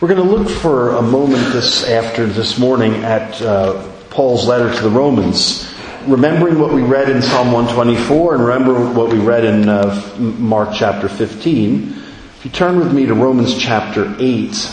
We're 0.00 0.08
going 0.08 0.26
to 0.26 0.34
look 0.34 0.48
for 0.48 0.96
a 0.96 1.02
moment 1.02 1.52
this 1.52 1.86
after 1.86 2.24
this 2.24 2.58
morning 2.58 2.94
at 3.04 3.42
uh, 3.42 3.86
Paul's 4.08 4.48
letter 4.48 4.74
to 4.74 4.82
the 4.82 4.88
Romans, 4.88 5.70
remembering 6.06 6.58
what 6.58 6.72
we 6.72 6.80
read 6.80 7.10
in 7.10 7.20
Psalm 7.20 7.52
124 7.52 8.36
and 8.36 8.42
remember 8.42 8.94
what 8.94 9.12
we 9.12 9.18
read 9.18 9.44
in 9.44 9.68
uh, 9.68 10.16
Mark 10.18 10.70
chapter 10.74 11.06
15. 11.06 11.92
If 12.38 12.40
you 12.46 12.50
turn 12.50 12.78
with 12.78 12.94
me 12.94 13.04
to 13.04 13.12
Romans 13.12 13.58
chapter 13.58 14.16
8, 14.18 14.72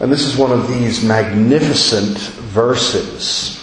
and 0.00 0.10
this 0.10 0.24
is 0.24 0.34
one 0.38 0.50
of 0.50 0.66
these 0.66 1.04
magnificent 1.04 2.16
verses. 2.16 3.62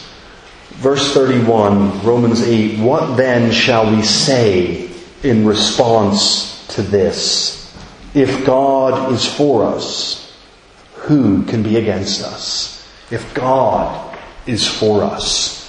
Verse 0.73 1.15
31, 1.15 2.03
Romans 2.03 2.43
8, 2.43 2.79
what 2.79 3.15
then 3.15 3.51
shall 3.51 3.89
we 3.89 4.03
say 4.03 4.91
in 5.23 5.47
response 5.47 6.67
to 6.75 6.83
this? 6.83 7.75
If 8.13 8.45
God 8.45 9.11
is 9.11 9.25
for 9.25 9.65
us, 9.65 10.22
who 11.03 11.43
can 11.43 11.63
be 11.63 11.77
against 11.77 12.23
us 12.23 12.87
if 13.11 13.33
God 13.33 14.17
is 14.45 14.67
for 14.67 15.03
us? 15.03 15.63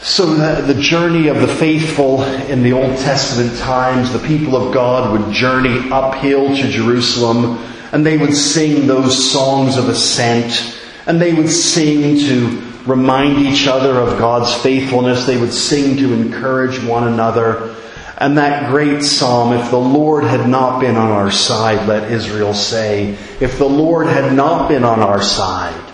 So 0.00 0.26
the, 0.26 0.72
the, 0.72 0.80
journey 0.80 1.28
of 1.28 1.40
the 1.40 1.46
faithful 1.46 2.24
in 2.24 2.64
the 2.64 2.72
Old 2.72 2.98
Testament 2.98 3.56
times, 3.60 4.12
the 4.12 4.18
people 4.26 4.56
of 4.56 4.74
God 4.74 5.12
would 5.12 5.32
journey 5.32 5.90
uphill 5.92 6.48
to 6.56 6.68
Jerusalem 6.68 7.58
and 7.92 8.04
they 8.04 8.18
would 8.18 8.34
sing 8.34 8.88
those 8.88 9.30
songs 9.30 9.76
of 9.76 9.88
ascent 9.88 10.76
and 11.06 11.20
they 11.20 11.32
would 11.32 11.48
sing 11.48 12.18
to 12.18 12.72
remind 12.84 13.38
each 13.38 13.68
other 13.68 14.00
of 14.00 14.18
God's 14.18 14.52
faithfulness. 14.54 15.24
They 15.24 15.38
would 15.38 15.52
sing 15.52 15.96
to 15.98 16.12
encourage 16.12 16.82
one 16.82 17.06
another. 17.06 17.76
And 18.22 18.38
that 18.38 18.70
great 18.70 19.02
psalm, 19.02 19.52
if 19.52 19.72
the 19.72 19.80
Lord 19.80 20.22
had 20.22 20.48
not 20.48 20.78
been 20.78 20.94
on 20.94 21.10
our 21.10 21.32
side, 21.32 21.88
let 21.88 22.12
Israel 22.12 22.54
say, 22.54 23.18
if 23.40 23.58
the 23.58 23.68
Lord 23.68 24.06
had 24.06 24.32
not 24.32 24.68
been 24.68 24.84
on 24.84 25.00
our 25.00 25.20
side, 25.20 25.92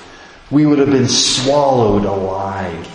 we 0.51 0.67
would 0.67 0.79
have 0.79 0.91
been 0.91 1.09
swallowed 1.09 2.05
alive. 2.05 2.87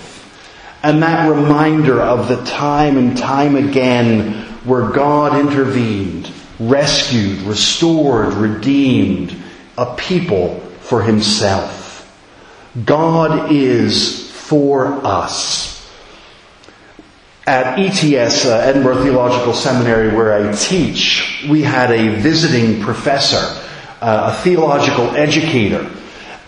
And 0.83 1.01
that 1.01 1.27
reminder 1.27 1.99
of 1.99 2.27
the 2.27 2.45
time 2.45 2.95
and 2.95 3.17
time 3.17 3.55
again 3.55 4.33
where 4.65 4.89
God 4.89 5.39
intervened, 5.39 6.31
rescued, 6.59 7.39
restored, 7.39 8.35
redeemed 8.35 9.35
a 9.79 9.95
people 9.95 10.59
for 10.81 11.01
himself. 11.01 12.05
God 12.85 13.51
is 13.51 14.31
for 14.31 15.03
us 15.03 15.72
at 17.45 17.77
ETS, 17.77 18.45
uh, 18.45 18.57
Edinburgh 18.59 19.03
Theological 19.03 19.53
Seminary, 19.53 20.15
where 20.15 20.33
I 20.33 20.53
teach, 20.53 21.45
we 21.49 21.61
had 21.61 21.91
a 21.91 22.15
visiting 22.15 22.81
professor, 22.81 23.61
uh, 24.01 24.33
a 24.33 24.43
theological 24.43 25.09
educator, 25.15 25.89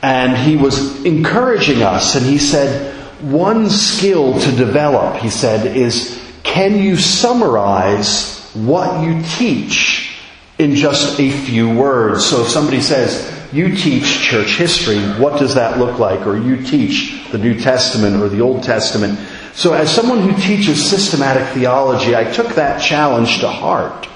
and 0.01 0.38
he 0.38 0.55
was 0.55 1.03
encouraging 1.03 1.81
us, 1.81 2.16
and 2.16 2.25
he 2.25 2.38
said, 2.38 2.93
one 3.21 3.69
skill 3.69 4.39
to 4.39 4.51
develop, 4.51 5.17
he 5.17 5.29
said, 5.29 5.75
is 5.75 6.21
can 6.43 6.77
you 6.77 6.95
summarize 6.95 8.51
what 8.53 9.03
you 9.03 9.21
teach 9.38 10.17
in 10.57 10.75
just 10.75 11.19
a 11.19 11.31
few 11.31 11.73
words? 11.75 12.25
So 12.25 12.43
if 12.43 12.47
somebody 12.47 12.79
says, 12.79 13.33
you 13.51 13.75
teach 13.75 14.21
church 14.21 14.57
history, 14.57 14.99
what 15.19 15.39
does 15.39 15.55
that 15.55 15.79
look 15.79 15.99
like? 15.99 16.25
Or 16.27 16.38
you 16.38 16.63
teach 16.63 17.29
the 17.31 17.38
New 17.38 17.59
Testament 17.59 18.21
or 18.21 18.29
the 18.29 18.41
Old 18.41 18.63
Testament. 18.63 19.19
So 19.56 19.72
as 19.73 19.89
someone 19.89 20.20
who 20.20 20.36
teaches 20.36 20.89
systematic 20.89 21.48
theology, 21.53 22.14
I 22.14 22.25
took 22.30 22.56
that 22.56 22.81
challenge 22.81 23.39
to 23.39 23.48
heart. 23.48 24.08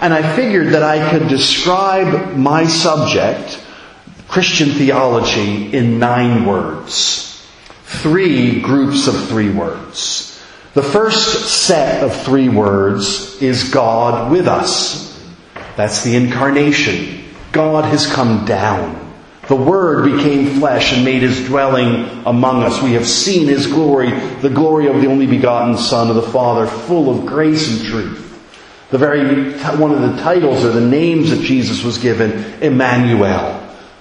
And 0.00 0.14
I 0.14 0.36
figured 0.36 0.68
that 0.74 0.84
I 0.84 1.10
could 1.10 1.26
describe 1.26 2.36
my 2.36 2.66
subject, 2.66 3.64
Christian 4.28 4.70
theology, 4.70 5.76
in 5.76 5.98
nine 5.98 6.46
words. 6.46 7.44
Three 7.84 8.60
groups 8.60 9.08
of 9.08 9.28
three 9.28 9.50
words. 9.50 10.40
The 10.74 10.82
first 10.84 11.48
set 11.48 12.04
of 12.04 12.14
three 12.24 12.48
words 12.48 13.42
is 13.42 13.70
God 13.70 14.30
with 14.30 14.46
us. 14.46 15.20
That's 15.76 16.04
the 16.04 16.14
incarnation. 16.14 17.24
God 17.50 17.86
has 17.86 18.06
come 18.06 18.44
down. 18.44 19.05
The 19.48 19.56
Word 19.56 20.16
became 20.16 20.58
flesh 20.58 20.92
and 20.92 21.04
made 21.04 21.22
his 21.22 21.46
dwelling 21.46 22.24
among 22.26 22.62
us. 22.64 22.82
We 22.82 22.94
have 22.94 23.06
seen 23.06 23.46
his 23.46 23.66
glory, 23.66 24.10
the 24.40 24.50
glory 24.50 24.88
of 24.88 25.00
the 25.00 25.06
only 25.06 25.26
begotten 25.26 25.76
Son 25.78 26.08
of 26.08 26.16
the 26.16 26.22
Father, 26.22 26.66
full 26.66 27.08
of 27.08 27.26
grace 27.26 27.70
and 27.70 27.86
truth. 27.86 28.24
The 28.90 28.98
very, 28.98 29.52
one 29.78 29.92
of 29.92 30.00
the 30.00 30.20
titles 30.22 30.64
or 30.64 30.70
the 30.70 30.80
names 30.80 31.30
that 31.30 31.42
Jesus 31.42 31.84
was 31.84 31.98
given, 31.98 32.32
Emmanuel, 32.60 33.54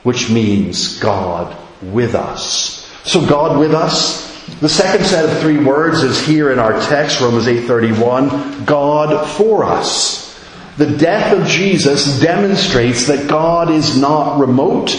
which 0.04 0.30
means 0.30 1.00
God 1.00 1.56
with 1.82 2.16
us. 2.16 2.92
So 3.04 3.26
God 3.26 3.60
with 3.60 3.74
us. 3.74 4.26
The 4.60 4.70
second 4.70 5.06
set 5.06 5.26
of 5.26 5.40
three 5.40 5.58
words 5.58 6.04
is 6.04 6.26
here 6.26 6.52
in 6.52 6.60
our 6.60 6.80
text, 6.82 7.20
Romans 7.20 7.48
8:31, 7.48 8.66
God 8.66 9.28
for 9.28 9.64
us. 9.64 10.40
The 10.78 10.86
death 10.86 11.38
of 11.38 11.48
Jesus 11.48 12.20
demonstrates 12.20 13.08
that 13.08 13.28
God 13.28 13.72
is 13.72 13.98
not 13.98 14.40
remote, 14.40 14.96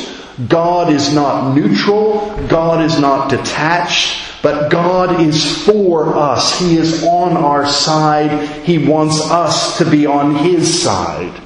God 0.49 0.93
is 0.93 1.15
not 1.15 1.55
neutral. 1.55 2.37
God 2.49 2.85
is 2.85 3.01
not 3.01 3.31
detached. 3.31 4.23
But 4.43 4.71
God 4.71 5.21
is 5.23 5.65
for 5.65 6.15
us. 6.15 6.59
He 6.59 6.77
is 6.77 7.03
on 7.05 7.37
our 7.37 7.67
side. 7.67 8.65
He 8.65 8.79
wants 8.79 9.21
us 9.31 9.79
to 9.79 9.91
be 9.91 10.07
on 10.07 10.37
His 10.37 10.83
side. 10.83 11.41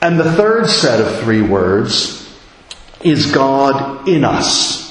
And 0.00 0.18
the 0.18 0.32
third 0.32 0.68
set 0.68 1.00
of 1.00 1.20
three 1.20 1.42
words 1.42 2.18
is 3.02 3.30
God 3.32 4.08
in 4.08 4.24
us. 4.24 4.82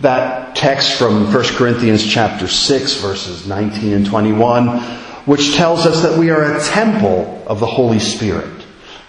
That 0.00 0.56
text 0.56 0.98
from 0.98 1.32
1 1.32 1.44
Corinthians 1.54 2.04
chapter 2.04 2.48
6 2.48 3.00
verses 3.00 3.46
19 3.46 3.92
and 3.92 4.06
21, 4.06 4.80
which 5.26 5.54
tells 5.54 5.86
us 5.86 6.02
that 6.02 6.18
we 6.18 6.30
are 6.30 6.56
a 6.56 6.62
temple 6.62 7.42
of 7.46 7.60
the 7.60 7.66
Holy 7.66 7.98
Spirit. 7.98 8.55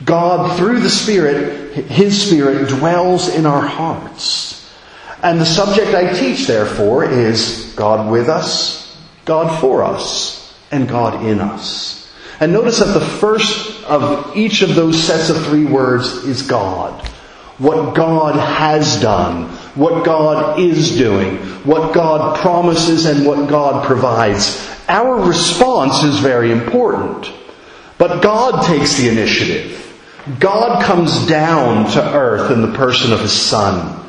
God, 0.03 0.58
through 0.58 0.81
the 0.81 0.90
Spirit, 0.90 1.74
His 1.74 2.28
Spirit 2.28 2.69
dwells 2.69 3.30
in 3.30 3.46
our 3.46 3.66
hearts. 3.66 4.69
And 5.24 5.41
the 5.41 5.46
subject 5.46 5.96
I 5.96 6.13
teach, 6.13 6.46
therefore, 6.46 7.03
is 7.03 7.74
God 7.75 8.12
with 8.12 8.30
us, 8.30 8.96
God 9.25 9.59
for 9.59 9.84
us, 9.84 10.56
and 10.72 10.88
God 10.88 11.25
in 11.25 11.40
us. 11.40 12.13
And 12.40 12.53
notice 12.53 12.80
that 12.80 12.94
the 12.94 13.06
first 13.06 13.84
of 13.86 14.38
each 14.38 14.62
of 14.62 14.75
those 14.75 15.02
sets 15.02 15.30
of 15.30 15.44
three 15.46 15.66
words 15.66 16.07
is 16.25 16.44
God. 16.44 17.07
What 17.57 17.96
God 17.96 18.36
has 18.36 19.02
done, 19.02 19.46
what 19.74 20.06
God 20.06 20.59
is 20.59 20.96
doing, 20.96 21.38
what 21.66 21.96
God 21.96 22.38
promises, 22.38 23.06
and 23.06 23.25
what 23.25 23.50
God 23.50 23.88
provides. 23.88 24.63
Our 24.88 25.28
response 25.28 26.03
is 26.03 26.19
very 26.19 26.52
important. 26.52 27.34
But 27.97 28.22
God 28.22 28.68
takes 28.68 28.97
the 28.97 29.09
initiative. 29.09 29.87
God 30.40 30.84
comes 30.84 31.26
down 31.26 31.90
to 31.92 32.14
earth 32.14 32.52
in 32.52 32.62
the 32.62 32.78
person 32.78 33.14
of 33.14 33.22
His 33.22 33.34
Son. 33.34 34.04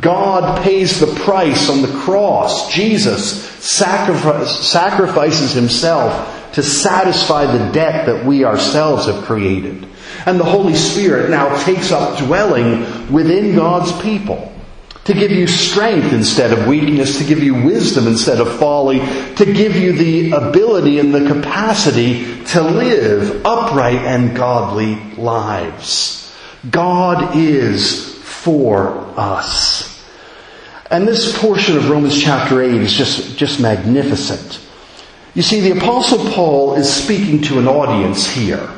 God 0.00 0.62
pays 0.62 1.00
the 1.00 1.14
price 1.22 1.68
on 1.68 1.82
the 1.82 1.92
cross. 2.00 2.72
Jesus 2.72 3.42
sacrifices 3.64 5.52
Himself 5.52 6.52
to 6.54 6.62
satisfy 6.62 7.46
the 7.46 7.72
debt 7.72 8.06
that 8.06 8.24
we 8.24 8.44
ourselves 8.44 9.06
have 9.06 9.24
created. 9.24 9.86
And 10.26 10.38
the 10.38 10.44
Holy 10.44 10.74
Spirit 10.74 11.30
now 11.30 11.56
takes 11.64 11.90
up 11.90 12.18
dwelling 12.18 13.12
within 13.12 13.54
God's 13.56 13.92
people 14.02 14.51
to 15.04 15.14
give 15.14 15.32
you 15.32 15.46
strength 15.46 16.12
instead 16.12 16.52
of 16.52 16.68
weakness, 16.68 17.18
to 17.18 17.24
give 17.24 17.42
you 17.42 17.54
wisdom 17.54 18.06
instead 18.06 18.40
of 18.40 18.58
folly, 18.58 19.00
to 19.34 19.44
give 19.44 19.74
you 19.74 19.92
the 19.92 20.30
ability 20.30 20.98
and 20.98 21.12
the 21.12 21.26
capacity 21.26 22.44
to 22.44 22.62
live 22.62 23.44
upright 23.44 23.98
and 23.98 24.36
godly 24.36 24.96
lives. 25.14 26.34
God 26.70 27.36
is 27.36 28.14
for 28.14 28.90
us. 29.16 29.88
And 30.90 31.08
this 31.08 31.36
portion 31.40 31.76
of 31.76 31.88
Romans 31.88 32.22
chapter 32.22 32.62
8 32.62 32.74
is 32.74 32.92
just, 32.92 33.36
just 33.36 33.60
magnificent. 33.60 34.60
You 35.34 35.42
see, 35.42 35.60
the 35.60 35.78
apostle 35.78 36.30
Paul 36.30 36.74
is 36.74 36.92
speaking 36.92 37.40
to 37.42 37.58
an 37.58 37.66
audience 37.66 38.26
here. 38.26 38.68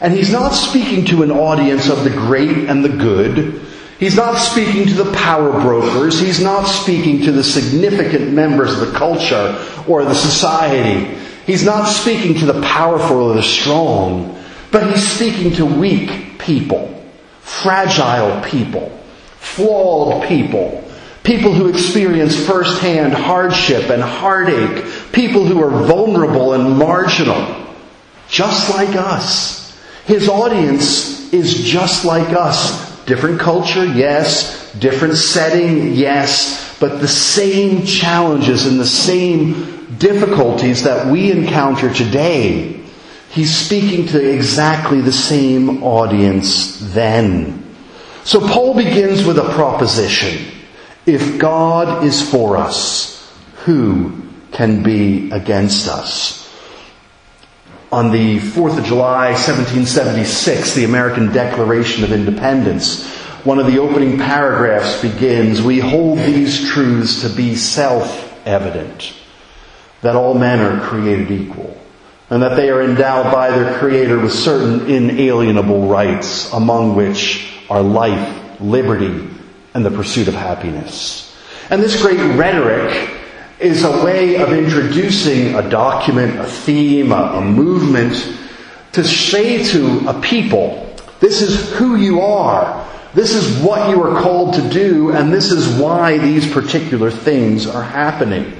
And 0.00 0.14
he's 0.14 0.30
not 0.30 0.50
speaking 0.50 1.04
to 1.06 1.24
an 1.24 1.32
audience 1.32 1.88
of 1.88 2.04
the 2.04 2.10
great 2.10 2.68
and 2.68 2.84
the 2.84 2.88
good. 2.88 3.66
He's 3.98 4.14
not 4.14 4.36
speaking 4.36 4.86
to 4.86 5.02
the 5.02 5.12
power 5.12 5.60
brokers. 5.60 6.20
He's 6.20 6.40
not 6.40 6.66
speaking 6.66 7.22
to 7.22 7.32
the 7.32 7.42
significant 7.42 8.32
members 8.32 8.72
of 8.72 8.86
the 8.86 8.96
culture 8.96 9.58
or 9.88 10.04
the 10.04 10.14
society. 10.14 11.18
He's 11.46 11.64
not 11.64 11.86
speaking 11.86 12.34
to 12.36 12.46
the 12.46 12.62
powerful 12.62 13.16
or 13.16 13.34
the 13.34 13.42
strong. 13.42 14.36
But 14.70 14.88
he's 14.90 15.06
speaking 15.06 15.52
to 15.54 15.66
weak 15.66 16.38
people, 16.38 17.02
fragile 17.40 18.40
people, 18.42 18.96
flawed 19.38 20.28
people, 20.28 20.84
people 21.24 21.52
who 21.52 21.68
experience 21.68 22.46
firsthand 22.46 23.14
hardship 23.14 23.90
and 23.90 24.02
heartache, 24.02 24.84
people 25.10 25.44
who 25.44 25.60
are 25.60 25.86
vulnerable 25.86 26.52
and 26.52 26.78
marginal, 26.78 27.66
just 28.28 28.70
like 28.70 28.94
us. 28.94 29.76
His 30.04 30.28
audience 30.28 31.32
is 31.32 31.64
just 31.64 32.04
like 32.04 32.28
us 32.28 32.87
Different 33.08 33.40
culture, 33.40 33.86
yes. 33.86 34.70
Different 34.74 35.16
setting, 35.16 35.94
yes. 35.94 36.76
But 36.78 37.00
the 37.00 37.08
same 37.08 37.86
challenges 37.86 38.66
and 38.66 38.78
the 38.78 38.86
same 38.86 39.96
difficulties 39.96 40.82
that 40.82 41.10
we 41.10 41.32
encounter 41.32 41.92
today. 41.92 42.78
He's 43.30 43.56
speaking 43.56 44.06
to 44.08 44.30
exactly 44.30 45.00
the 45.00 45.12
same 45.12 45.82
audience 45.82 46.78
then. 46.92 47.64
So 48.24 48.46
Paul 48.46 48.74
begins 48.74 49.24
with 49.24 49.38
a 49.38 49.54
proposition. 49.54 50.52
If 51.06 51.38
God 51.38 52.04
is 52.04 52.20
for 52.30 52.58
us, 52.58 53.32
who 53.64 54.22
can 54.52 54.82
be 54.82 55.30
against 55.30 55.88
us? 55.88 56.47
On 57.90 58.10
the 58.10 58.38
4th 58.38 58.76
of 58.76 58.84
July, 58.84 59.28
1776, 59.28 60.74
the 60.74 60.84
American 60.84 61.32
Declaration 61.32 62.04
of 62.04 62.12
Independence, 62.12 63.06
one 63.44 63.58
of 63.58 63.66
the 63.66 63.78
opening 63.78 64.18
paragraphs 64.18 65.00
begins, 65.00 65.62
We 65.62 65.78
hold 65.78 66.18
these 66.18 66.68
truths 66.70 67.22
to 67.22 67.30
be 67.30 67.56
self-evident, 67.56 69.14
that 70.02 70.16
all 70.16 70.34
men 70.34 70.60
are 70.60 70.86
created 70.86 71.30
equal, 71.30 71.80
and 72.28 72.42
that 72.42 72.56
they 72.56 72.68
are 72.68 72.82
endowed 72.82 73.32
by 73.32 73.50
their 73.52 73.78
Creator 73.78 74.18
with 74.18 74.34
certain 74.34 74.90
inalienable 74.90 75.88
rights, 75.88 76.52
among 76.52 76.94
which 76.94 77.50
are 77.70 77.80
life, 77.80 78.60
liberty, 78.60 79.30
and 79.72 79.86
the 79.86 79.90
pursuit 79.90 80.28
of 80.28 80.34
happiness. 80.34 81.34
And 81.70 81.82
this 81.82 82.02
great 82.02 82.20
rhetoric 82.36 83.18
is 83.60 83.84
a 83.84 84.04
way 84.04 84.36
of 84.36 84.52
introducing 84.52 85.54
a 85.54 85.68
document, 85.68 86.38
a 86.38 86.44
theme, 86.44 87.12
a, 87.12 87.32
a 87.34 87.40
movement 87.40 88.14
to 88.92 89.04
say 89.04 89.64
to 89.64 90.08
a 90.08 90.20
people, 90.20 90.94
this 91.20 91.42
is 91.42 91.72
who 91.72 91.96
you 91.96 92.20
are. 92.20 92.86
This 93.14 93.34
is 93.34 93.62
what 93.62 93.90
you 93.90 94.02
are 94.02 94.20
called 94.22 94.54
to 94.54 94.68
do, 94.68 95.10
and 95.10 95.32
this 95.32 95.50
is 95.50 95.80
why 95.80 96.18
these 96.18 96.52
particular 96.52 97.10
things 97.10 97.66
are 97.66 97.82
happening. 97.82 98.54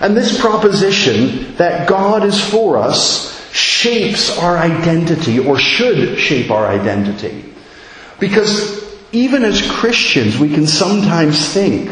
And 0.00 0.16
this 0.16 0.40
proposition 0.40 1.56
that 1.56 1.88
God 1.88 2.24
is 2.24 2.42
for 2.42 2.78
us 2.78 3.38
shapes 3.52 4.38
our 4.38 4.56
identity, 4.56 5.38
or 5.38 5.58
should 5.58 6.18
shape 6.18 6.50
our 6.50 6.66
identity. 6.66 7.52
Because 8.18 8.80
even 9.12 9.44
as 9.44 9.68
Christians, 9.70 10.38
we 10.38 10.54
can 10.54 10.66
sometimes 10.66 11.52
think 11.52 11.90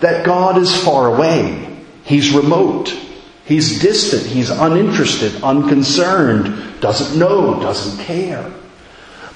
that 0.00 0.24
God 0.24 0.58
is 0.58 0.74
far 0.84 1.14
away. 1.14 1.71
He's 2.04 2.32
remote. 2.32 2.96
He's 3.44 3.80
distant. 3.80 4.26
He's 4.26 4.50
uninterested, 4.50 5.42
unconcerned, 5.42 6.80
doesn't 6.80 7.18
know, 7.18 7.60
doesn't 7.60 8.04
care. 8.04 8.50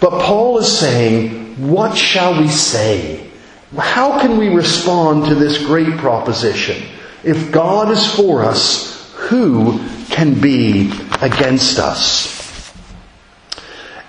But 0.01 0.23
Paul 0.23 0.59
is 0.59 0.79
saying, 0.79 1.69
what 1.71 1.97
shall 1.97 2.41
we 2.41 2.49
say? 2.49 3.31
How 3.77 4.21
can 4.21 4.37
we 4.37 4.49
respond 4.49 5.27
to 5.27 5.35
this 5.35 5.59
great 5.65 5.97
proposition? 5.97 6.83
If 7.25 7.51
God 7.51 7.91
is 7.91 8.15
for 8.15 8.45
us, 8.45 9.13
who 9.15 9.81
can 10.09 10.41
be 10.41 10.93
against 11.21 11.79
us? 11.79 12.73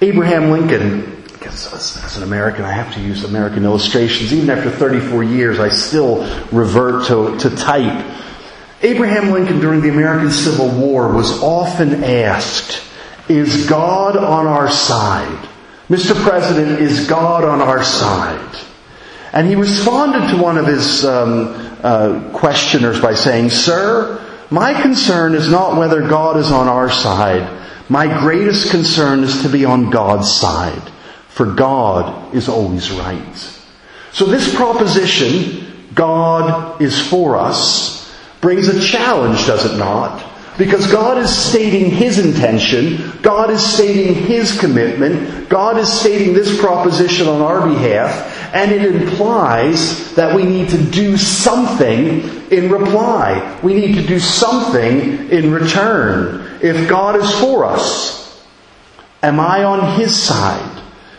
Abraham 0.01 0.51
Lincoln 0.51 1.17
as, 1.63 2.17
an 2.17 2.23
American, 2.23 2.63
I 2.63 2.71
have 2.71 2.93
to 2.93 3.01
use 3.01 3.23
American 3.23 3.63
illustrations. 3.63 4.33
Even 4.33 4.49
after 4.49 4.69
34 4.69 5.23
years, 5.23 5.59
I 5.59 5.69
still 5.69 6.21
revert 6.51 7.07
to, 7.07 7.37
to 7.39 7.55
type. 7.55 8.05
Abraham 8.81 9.31
Lincoln 9.31 9.59
during 9.59 9.81
the 9.81 9.89
American 9.89 10.31
Civil 10.31 10.69
War 10.69 11.13
was 11.13 11.41
often 11.41 12.03
asked, 12.03 12.83
is 13.27 13.67
God 13.67 14.15
on 14.15 14.47
our 14.47 14.69
side? 14.69 15.47
Mr. 15.89 16.13
President, 16.15 16.79
is 16.79 17.07
God 17.07 17.43
on 17.43 17.61
our 17.61 17.83
side? 17.83 18.55
And 19.33 19.47
he 19.47 19.55
responded 19.55 20.29
to 20.35 20.41
one 20.41 20.57
of 20.57 20.67
his 20.67 21.03
um, 21.05 21.77
uh, 21.83 22.31
questioners 22.33 23.01
by 23.01 23.13
saying, 23.13 23.49
Sir, 23.49 24.23
my 24.49 24.79
concern 24.81 25.33
is 25.33 25.49
not 25.49 25.77
whether 25.77 26.07
God 26.07 26.37
is 26.37 26.51
on 26.51 26.67
our 26.67 26.89
side. 26.89 27.65
My 27.89 28.19
greatest 28.19 28.71
concern 28.71 29.23
is 29.23 29.41
to 29.41 29.49
be 29.49 29.65
on 29.65 29.89
God's 29.89 30.31
side 30.33 30.91
for 31.37 31.45
God 31.45 32.33
is 32.33 32.49
always 32.49 32.89
right. 32.89 33.35
So 34.11 34.25
this 34.25 34.55
proposition, 34.55 35.91
God 35.93 36.81
is 36.81 36.99
for 37.07 37.37
us, 37.37 37.96
brings 38.41 38.67
a 38.67 38.81
challenge, 38.81 39.45
does 39.45 39.65
it 39.65 39.77
not? 39.77 40.23
Because 40.57 40.91
God 40.91 41.19
is 41.19 41.35
stating 41.35 41.91
His 41.91 42.17
intention, 42.17 43.11
God 43.21 43.51
is 43.51 43.63
stating 43.63 44.15
His 44.15 44.59
commitment, 44.59 45.49
God 45.49 45.77
is 45.77 45.91
stating 45.91 46.33
this 46.33 46.59
proposition 46.59 47.27
on 47.27 47.41
our 47.41 47.67
behalf, 47.67 48.55
and 48.55 48.71
it 48.71 48.83
implies 48.83 50.15
that 50.15 50.35
we 50.35 50.43
need 50.43 50.69
to 50.69 50.83
do 50.83 51.15
something 51.15 52.49
in 52.49 52.71
reply. 52.71 53.59
We 53.61 53.75
need 53.75 53.95
to 53.95 54.07
do 54.07 54.19
something 54.19 55.29
in 55.29 55.51
return. 55.51 56.59
If 56.61 56.89
God 56.89 57.17
is 57.17 57.31
for 57.39 57.65
us, 57.65 58.43
am 59.21 59.39
I 59.39 59.63
on 59.63 59.99
His 59.99 60.15
side? 60.15 60.66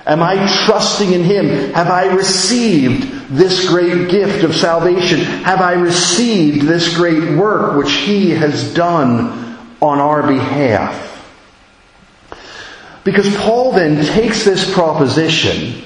Am 0.09 0.23
I 0.23 0.37
trusting 0.65 1.13
in 1.13 1.23
Him? 1.23 1.75
Have 1.75 1.89
I 1.89 2.07
received 2.15 3.29
this 3.29 3.69
great 3.69 4.09
gift 4.11 4.43
of 4.43 4.57
salvation? 4.57 5.21
Have 5.21 5.61
I 5.61 5.75
received 5.75 6.67
this 6.67 6.97
great 6.97 7.37
work 7.37 7.77
which 7.77 7.93
He 7.93 8.31
has 8.31 8.73
done 8.73 9.59
on 9.83 9.99
our 9.99 10.27
behalf? 10.27 11.05
Because 13.05 13.37
Paul 13.37 13.73
then 13.73 14.03
takes 14.15 14.47
this 14.47 14.73
proposition 14.73 15.85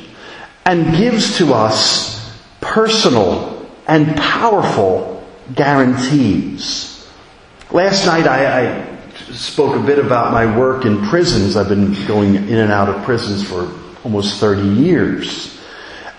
and 0.65 0.97
gives 0.97 1.39
to 1.39 1.53
us 1.53 2.41
personal 2.61 3.69
and 3.89 4.17
powerful 4.17 5.27
guarantees. 5.53 7.11
Last 7.73 8.07
night 8.07 8.29
I, 8.29 8.69
I 8.71 8.99
spoke 9.33 9.75
a 9.75 9.85
bit 9.85 9.99
about 9.99 10.33
my 10.33 10.57
work 10.57 10.85
in 10.85 11.05
prisons. 11.09 11.57
I've 11.57 11.69
been 11.69 12.07
going 12.07 12.37
in 12.37 12.59
and 12.59 12.71
out 12.71 12.89
of 12.89 13.03
prisons 13.05 13.43
for 13.43 13.82
almost 14.05 14.41
30 14.41 14.63
years. 14.63 15.59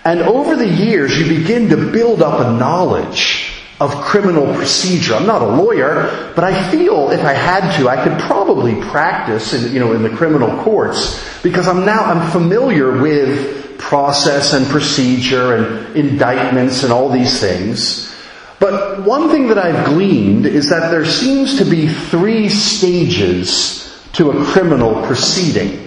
And 0.04 0.20
over 0.20 0.56
the 0.56 0.68
years, 0.68 1.18
you 1.18 1.26
begin 1.26 1.68
to 1.70 1.90
build 1.90 2.22
up 2.22 2.40
a 2.40 2.58
knowledge 2.58 3.54
of 3.80 3.90
criminal 4.02 4.54
procedure. 4.54 5.14
I'm 5.14 5.26
not 5.26 5.42
a 5.42 5.46
lawyer, 5.46 6.32
but 6.34 6.44
I 6.44 6.70
feel 6.70 7.10
if 7.10 7.24
I 7.24 7.32
had 7.32 7.76
to, 7.78 7.88
I 7.88 8.02
could 8.04 8.18
probably 8.20 8.80
practice 8.82 9.52
in, 9.52 9.72
you 9.72 9.80
know, 9.80 9.92
in 9.92 10.02
the 10.02 10.10
criminal 10.10 10.62
courts 10.62 11.42
because 11.42 11.66
I'm 11.66 11.84
now, 11.84 12.04
I'm 12.04 12.30
familiar 12.30 13.00
with 13.00 13.78
process 13.78 14.52
and 14.52 14.66
procedure 14.66 15.56
and 15.56 15.96
indictments 15.96 16.84
and 16.84 16.92
all 16.92 17.10
these 17.10 17.40
things. 17.40 18.14
But 18.60 19.02
one 19.02 19.28
thing 19.30 19.48
that 19.48 19.58
I've 19.58 19.84
gleaned 19.84 20.46
is 20.46 20.70
that 20.70 20.90
there 20.90 21.04
seems 21.04 21.58
to 21.58 21.64
be 21.64 21.88
three 21.88 22.48
stages 22.48 23.92
to 24.14 24.30
a 24.30 24.44
criminal 24.44 25.04
proceeding. 25.06 25.83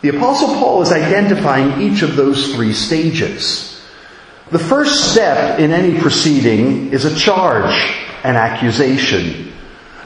The 0.00 0.16
Apostle 0.16 0.48
Paul 0.48 0.82
is 0.82 0.92
identifying 0.92 1.80
each 1.80 2.02
of 2.02 2.14
those 2.14 2.54
three 2.54 2.72
stages. 2.72 3.82
The 4.50 4.58
first 4.58 5.12
step 5.12 5.58
in 5.58 5.72
any 5.72 5.98
proceeding 5.98 6.92
is 6.92 7.04
a 7.04 7.16
charge, 7.16 7.74
an 8.22 8.36
accusation. 8.36 9.52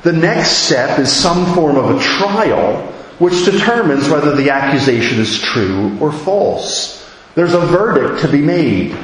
The 0.03 0.13
next 0.13 0.51
step 0.51 0.99
is 0.99 1.13
some 1.13 1.55
form 1.55 1.77
of 1.77 1.97
a 1.97 2.03
trial, 2.03 2.87
which 3.19 3.45
determines 3.45 4.09
whether 4.09 4.35
the 4.35 4.51
accusation 4.51 5.21
is 5.21 5.41
true 5.41 5.97
or 6.01 6.11
false. 6.11 6.99
There's 7.35 7.55
a 7.55 7.61
verdict 7.61 8.23
to 8.23 8.29
be 8.29 8.41
made. 8.41 8.97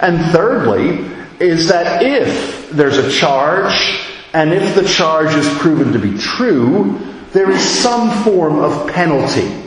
And 0.00 0.32
thirdly, 0.32 1.04
is 1.40 1.68
that 1.68 2.02
if 2.02 2.70
there's 2.70 2.96
a 2.96 3.10
charge, 3.10 4.00
and 4.32 4.52
if 4.52 4.74
the 4.74 4.88
charge 4.88 5.34
is 5.34 5.48
proven 5.58 5.92
to 5.92 5.98
be 5.98 6.16
true, 6.16 6.98
there 7.32 7.50
is 7.50 7.62
some 7.62 8.22
form 8.24 8.58
of 8.58 8.90
penalty. 8.90 9.61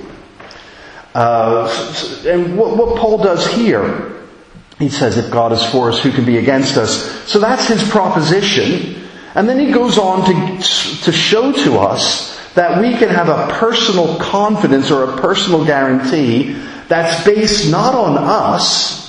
Uh, 1.15 2.23
and 2.27 2.57
what, 2.57 2.75
what 2.75 2.99
Paul 2.99 3.19
does 3.19 3.47
here, 3.47 4.21
he 4.77 4.89
says, 4.89 5.17
if 5.17 5.31
God 5.31 5.53
is 5.53 5.65
for 5.65 5.89
us, 5.89 6.03
who 6.03 6.11
can 6.11 6.25
be 6.25 6.37
against 6.37 6.75
us? 6.75 7.09
So 7.25 7.39
that's 7.39 7.69
his 7.69 7.89
proposition. 7.89 9.01
And 9.33 9.47
then 9.47 9.57
he 9.57 9.71
goes 9.71 9.97
on 9.97 10.25
to, 10.25 11.03
to 11.03 11.11
show 11.13 11.53
to 11.53 11.77
us 11.77 12.37
that 12.55 12.81
we 12.81 12.97
can 12.97 13.07
have 13.07 13.29
a 13.29 13.47
personal 13.53 14.17
confidence 14.17 14.91
or 14.91 15.05
a 15.05 15.17
personal 15.17 15.65
guarantee 15.65 16.53
that's 16.89 17.23
based 17.23 17.71
not 17.71 17.95
on 17.95 18.17
us. 18.17 19.05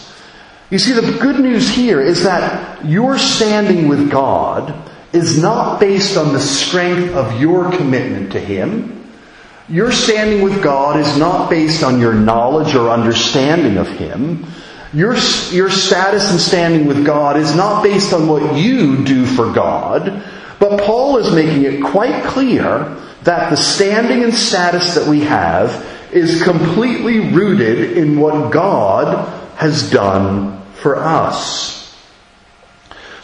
You 0.70 0.78
see, 0.78 0.92
the 0.92 1.18
good 1.18 1.40
news 1.40 1.68
here 1.68 2.00
is 2.00 2.22
that 2.22 2.84
your 2.84 3.18
standing 3.18 3.88
with 3.88 4.10
God 4.12 4.74
is 5.12 5.42
not 5.42 5.80
based 5.80 6.16
on 6.16 6.32
the 6.32 6.40
strength 6.40 7.14
of 7.14 7.40
your 7.40 7.70
commitment 7.72 8.32
to 8.32 8.40
Him. 8.40 8.95
Your 9.68 9.90
standing 9.90 10.42
with 10.42 10.62
God 10.62 11.00
is 11.00 11.18
not 11.18 11.50
based 11.50 11.82
on 11.82 11.98
your 11.98 12.14
knowledge 12.14 12.74
or 12.76 12.90
understanding 12.90 13.78
of 13.78 13.88
Him. 13.88 14.46
Your, 14.92 15.16
your 15.50 15.70
status 15.70 16.30
and 16.30 16.40
standing 16.40 16.86
with 16.86 17.04
God 17.04 17.36
is 17.36 17.54
not 17.56 17.82
based 17.82 18.12
on 18.12 18.28
what 18.28 18.56
you 18.56 19.04
do 19.04 19.26
for 19.26 19.52
God, 19.52 20.22
but 20.60 20.80
Paul 20.80 21.18
is 21.18 21.34
making 21.34 21.64
it 21.64 21.82
quite 21.82 22.24
clear 22.24 22.96
that 23.24 23.50
the 23.50 23.56
standing 23.56 24.22
and 24.22 24.32
status 24.32 24.94
that 24.94 25.08
we 25.08 25.22
have 25.22 25.84
is 26.12 26.44
completely 26.44 27.18
rooted 27.32 27.96
in 27.96 28.20
what 28.20 28.52
God 28.52 29.28
has 29.56 29.90
done 29.90 30.62
for 30.74 30.96
us. 30.96 31.85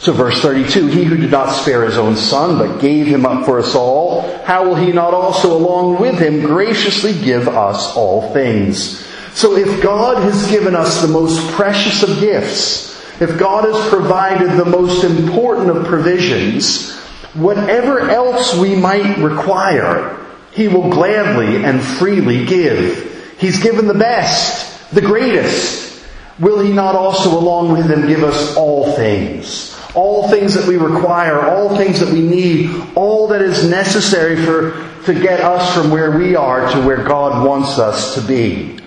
So 0.02 0.12
verse 0.12 0.42
32, 0.42 0.88
he 0.88 1.04
who 1.04 1.16
did 1.16 1.30
not 1.30 1.52
spare 1.52 1.84
his 1.84 1.96
own 1.96 2.16
son, 2.16 2.58
but 2.58 2.80
gave 2.80 3.06
him 3.06 3.24
up 3.24 3.46
for 3.46 3.60
us 3.60 3.76
all, 3.76 4.22
how 4.38 4.64
will 4.64 4.74
he 4.74 4.90
not 4.90 5.14
also 5.14 5.56
along 5.56 6.00
with 6.00 6.18
him 6.18 6.40
graciously 6.40 7.12
give 7.12 7.46
us 7.46 7.94
all 7.94 8.32
things? 8.32 9.06
So 9.34 9.54
if 9.54 9.80
God 9.80 10.20
has 10.24 10.50
given 10.50 10.74
us 10.74 11.00
the 11.00 11.06
most 11.06 11.48
precious 11.52 12.02
of 12.02 12.18
gifts, 12.18 13.00
if 13.22 13.38
God 13.38 13.62
has 13.62 13.88
provided 13.90 14.50
the 14.58 14.64
most 14.64 15.04
important 15.04 15.70
of 15.70 15.86
provisions, 15.86 16.96
whatever 17.34 18.10
else 18.10 18.58
we 18.58 18.74
might 18.74 19.18
require, 19.18 20.18
he 20.50 20.66
will 20.66 20.90
gladly 20.90 21.64
and 21.64 21.80
freely 21.80 22.44
give. 22.44 23.36
He's 23.38 23.62
given 23.62 23.86
the 23.86 23.94
best, 23.94 24.90
the 24.90 25.00
greatest. 25.00 26.04
Will 26.40 26.58
he 26.58 26.72
not 26.72 26.96
also 26.96 27.38
along 27.38 27.70
with 27.70 27.88
him 27.88 28.08
give 28.08 28.24
us 28.24 28.56
all 28.56 28.96
things? 28.96 29.78
All 29.94 30.28
things 30.28 30.54
that 30.54 30.66
we 30.66 30.76
require, 30.76 31.40
all 31.40 31.76
things 31.76 32.00
that 32.00 32.08
we 32.08 32.20
need, 32.20 32.70
all 32.94 33.28
that 33.28 33.42
is 33.42 33.68
necessary 33.68 34.36
for, 34.36 34.88
to 35.04 35.14
get 35.14 35.40
us 35.40 35.74
from 35.74 35.90
where 35.90 36.16
we 36.16 36.36
are 36.36 36.70
to 36.72 36.80
where 36.80 37.04
God 37.04 37.46
wants 37.46 37.78
us 37.78 38.14
to 38.14 38.20
be. 38.20 38.78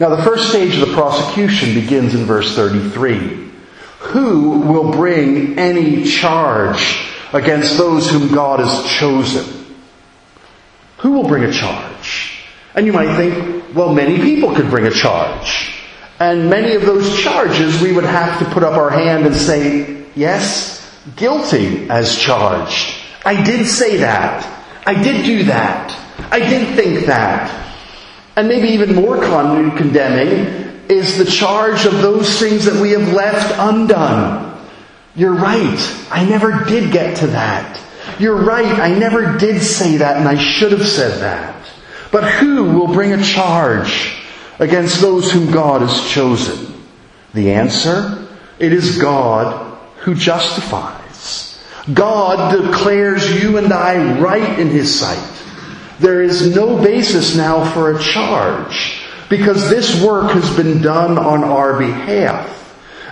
Now 0.00 0.14
the 0.14 0.22
first 0.22 0.50
stage 0.50 0.74
of 0.74 0.88
the 0.88 0.94
prosecution 0.94 1.74
begins 1.74 2.14
in 2.14 2.24
verse 2.24 2.54
33. 2.54 3.46
Who 3.98 4.60
will 4.60 4.92
bring 4.92 5.58
any 5.58 6.04
charge 6.04 7.04
against 7.32 7.76
those 7.76 8.10
whom 8.10 8.32
God 8.32 8.60
has 8.60 8.84
chosen? 8.92 9.66
Who 10.98 11.12
will 11.12 11.28
bring 11.28 11.44
a 11.44 11.52
charge? 11.52 12.44
And 12.74 12.86
you 12.86 12.92
might 12.92 13.16
think, 13.16 13.74
well, 13.74 13.92
many 13.92 14.18
people 14.18 14.54
could 14.54 14.70
bring 14.70 14.86
a 14.86 14.90
charge. 14.90 15.74
And 16.20 16.50
many 16.50 16.74
of 16.74 16.82
those 16.82 17.18
charges 17.20 17.80
we 17.80 17.92
would 17.92 18.04
have 18.04 18.38
to 18.40 18.44
put 18.52 18.62
up 18.62 18.74
our 18.74 18.90
hand 18.90 19.26
and 19.26 19.34
say, 19.34 19.97
Yes, 20.18 20.84
guilty 21.14 21.88
as 21.88 22.18
charged. 22.18 22.92
I 23.24 23.40
did 23.44 23.68
say 23.68 23.98
that. 23.98 24.44
I 24.84 25.00
did 25.00 25.24
do 25.24 25.44
that. 25.44 25.96
I 26.32 26.40
did 26.40 26.74
think 26.74 27.06
that. 27.06 27.48
And 28.34 28.48
maybe 28.48 28.70
even 28.70 28.96
more 28.96 29.22
con- 29.22 29.76
condemning 29.76 30.80
is 30.88 31.18
the 31.18 31.24
charge 31.24 31.86
of 31.86 32.02
those 32.02 32.40
things 32.40 32.64
that 32.64 32.82
we 32.82 32.90
have 32.90 33.12
left 33.12 33.54
undone. 33.60 34.60
You're 35.14 35.36
right. 35.36 36.08
I 36.10 36.24
never 36.24 36.64
did 36.64 36.90
get 36.90 37.18
to 37.18 37.28
that. 37.28 37.80
You're 38.18 38.42
right. 38.42 38.80
I 38.80 38.98
never 38.98 39.38
did 39.38 39.62
say 39.62 39.98
that 39.98 40.16
and 40.16 40.26
I 40.26 40.36
should 40.36 40.72
have 40.72 40.88
said 40.88 41.20
that. 41.20 41.54
But 42.10 42.24
who 42.24 42.76
will 42.76 42.92
bring 42.92 43.12
a 43.12 43.22
charge 43.22 44.16
against 44.58 45.00
those 45.00 45.30
whom 45.30 45.52
God 45.52 45.82
has 45.82 46.10
chosen? 46.10 46.82
The 47.34 47.52
answer? 47.52 48.26
It 48.58 48.72
is 48.72 48.98
God 48.98 49.67
who 50.08 50.14
justifies. 50.14 51.62
God 51.92 52.56
declares 52.56 53.42
you 53.42 53.58
and 53.58 53.70
I 53.74 54.18
right 54.18 54.58
in 54.58 54.68
His 54.68 54.98
sight. 54.98 55.44
There 56.00 56.22
is 56.22 56.56
no 56.56 56.82
basis 56.82 57.36
now 57.36 57.70
for 57.72 57.94
a 57.94 58.02
charge 58.02 59.02
because 59.28 59.68
this 59.68 60.02
work 60.02 60.30
has 60.30 60.56
been 60.56 60.80
done 60.80 61.18
on 61.18 61.44
our 61.44 61.78
behalf. 61.78 62.54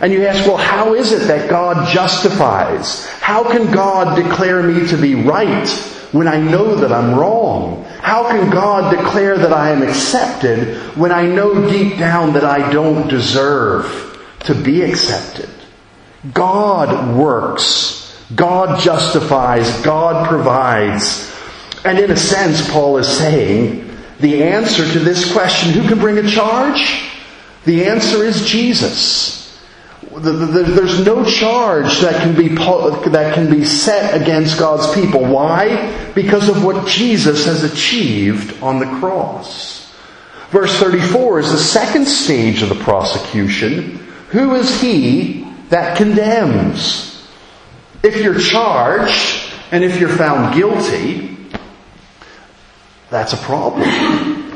And 0.01 0.11
you 0.11 0.25
ask, 0.27 0.47
well, 0.47 0.57
how 0.57 0.95
is 0.95 1.13
it 1.13 1.27
that 1.27 1.51
God 1.51 1.93
justifies? 1.93 3.05
How 3.21 3.45
can 3.45 3.71
God 3.71 4.17
declare 4.17 4.63
me 4.63 4.89
to 4.89 4.97
be 4.97 5.17
right 5.17 5.69
when 6.13 6.27
I 6.27 6.41
know 6.41 6.77
that 6.77 6.93
I'm 6.93 7.15
wrong? 7.15 7.85
How 8.01 8.31
can 8.31 8.49
God 8.51 8.97
declare 8.97 9.37
that 9.37 9.53
I 9.53 9.71
am 9.71 9.83
accepted 9.83 10.97
when 10.97 11.13
I 11.13 11.27
know 11.27 11.69
deep 11.69 11.99
down 11.99 12.33
that 12.33 12.45
I 12.45 12.73
don't 12.73 13.07
deserve 13.07 14.19
to 14.45 14.55
be 14.55 14.81
accepted? 14.81 15.51
God 16.33 17.17
works. 17.17 18.21
God 18.35 18.81
justifies. 18.81 19.81
God 19.83 20.29
provides. 20.29 21.33
And 21.85 21.99
in 21.99 22.11
a 22.11 22.17
sense, 22.17 22.69
Paul 22.71 22.99
is 22.99 23.09
saying 23.09 23.89
the 24.21 24.43
answer 24.43 24.91
to 24.93 24.99
this 24.99 25.33
question, 25.33 25.73
who 25.73 25.89
can 25.89 25.99
bring 25.99 26.19
a 26.19 26.29
charge? 26.29 27.11
The 27.65 27.85
answer 27.85 28.25
is 28.25 28.47
Jesus. 28.47 29.37
There's 30.19 31.05
no 31.05 31.25
charge 31.25 31.99
that 31.99 32.23
can 32.23 32.35
be 32.35 32.49
that 32.49 33.35
can 33.35 33.51
be 33.51 33.65
set 33.65 34.21
against 34.21 34.59
God's 34.59 34.95
people. 34.95 35.21
Why? 35.21 36.13
Because 36.15 36.49
of 36.49 36.65
what 36.65 36.87
Jesus 36.87 37.45
has 37.45 37.65
achieved 37.65 38.63
on 38.63 38.79
the 38.79 38.87
cross. 38.99 39.93
Verse 40.51 40.75
34 40.79 41.41
is 41.41 41.53
the 41.53 41.59
second 41.59 42.07
stage 42.07 42.63
of 42.63 42.71
the 42.71 42.77
prosecution. 42.77 43.99
Who 44.31 44.55
is 44.55 44.81
he 44.81 45.46
that 45.71 45.97
condemns. 45.97 47.29
If 48.03 48.23
you're 48.23 48.39
charged 48.39 49.53
and 49.71 49.83
if 49.83 49.99
you're 49.99 50.09
found 50.09 50.55
guilty, 50.55 51.37
that's 53.11 53.33
a 53.33 53.39
problem. 53.39 54.53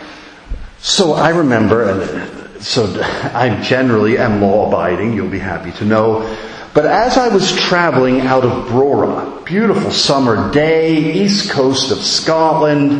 So 0.78 1.12
I 1.12 1.30
remember, 1.30 1.90
and 1.90 2.62
so 2.62 2.86
I 3.34 3.60
generally 3.62 4.18
am 4.18 4.40
law 4.40 4.68
abiding, 4.68 5.14
you'll 5.14 5.28
be 5.28 5.38
happy 5.38 5.72
to 5.72 5.84
know. 5.84 6.36
But 6.72 6.86
as 6.86 7.18
I 7.18 7.28
was 7.28 7.52
traveling 7.52 8.20
out 8.20 8.44
of 8.44 8.68
Brora, 8.68 9.44
beautiful 9.44 9.90
summer 9.90 10.52
day, 10.52 11.22
east 11.24 11.50
coast 11.50 11.90
of 11.90 11.98
Scotland, 11.98 12.92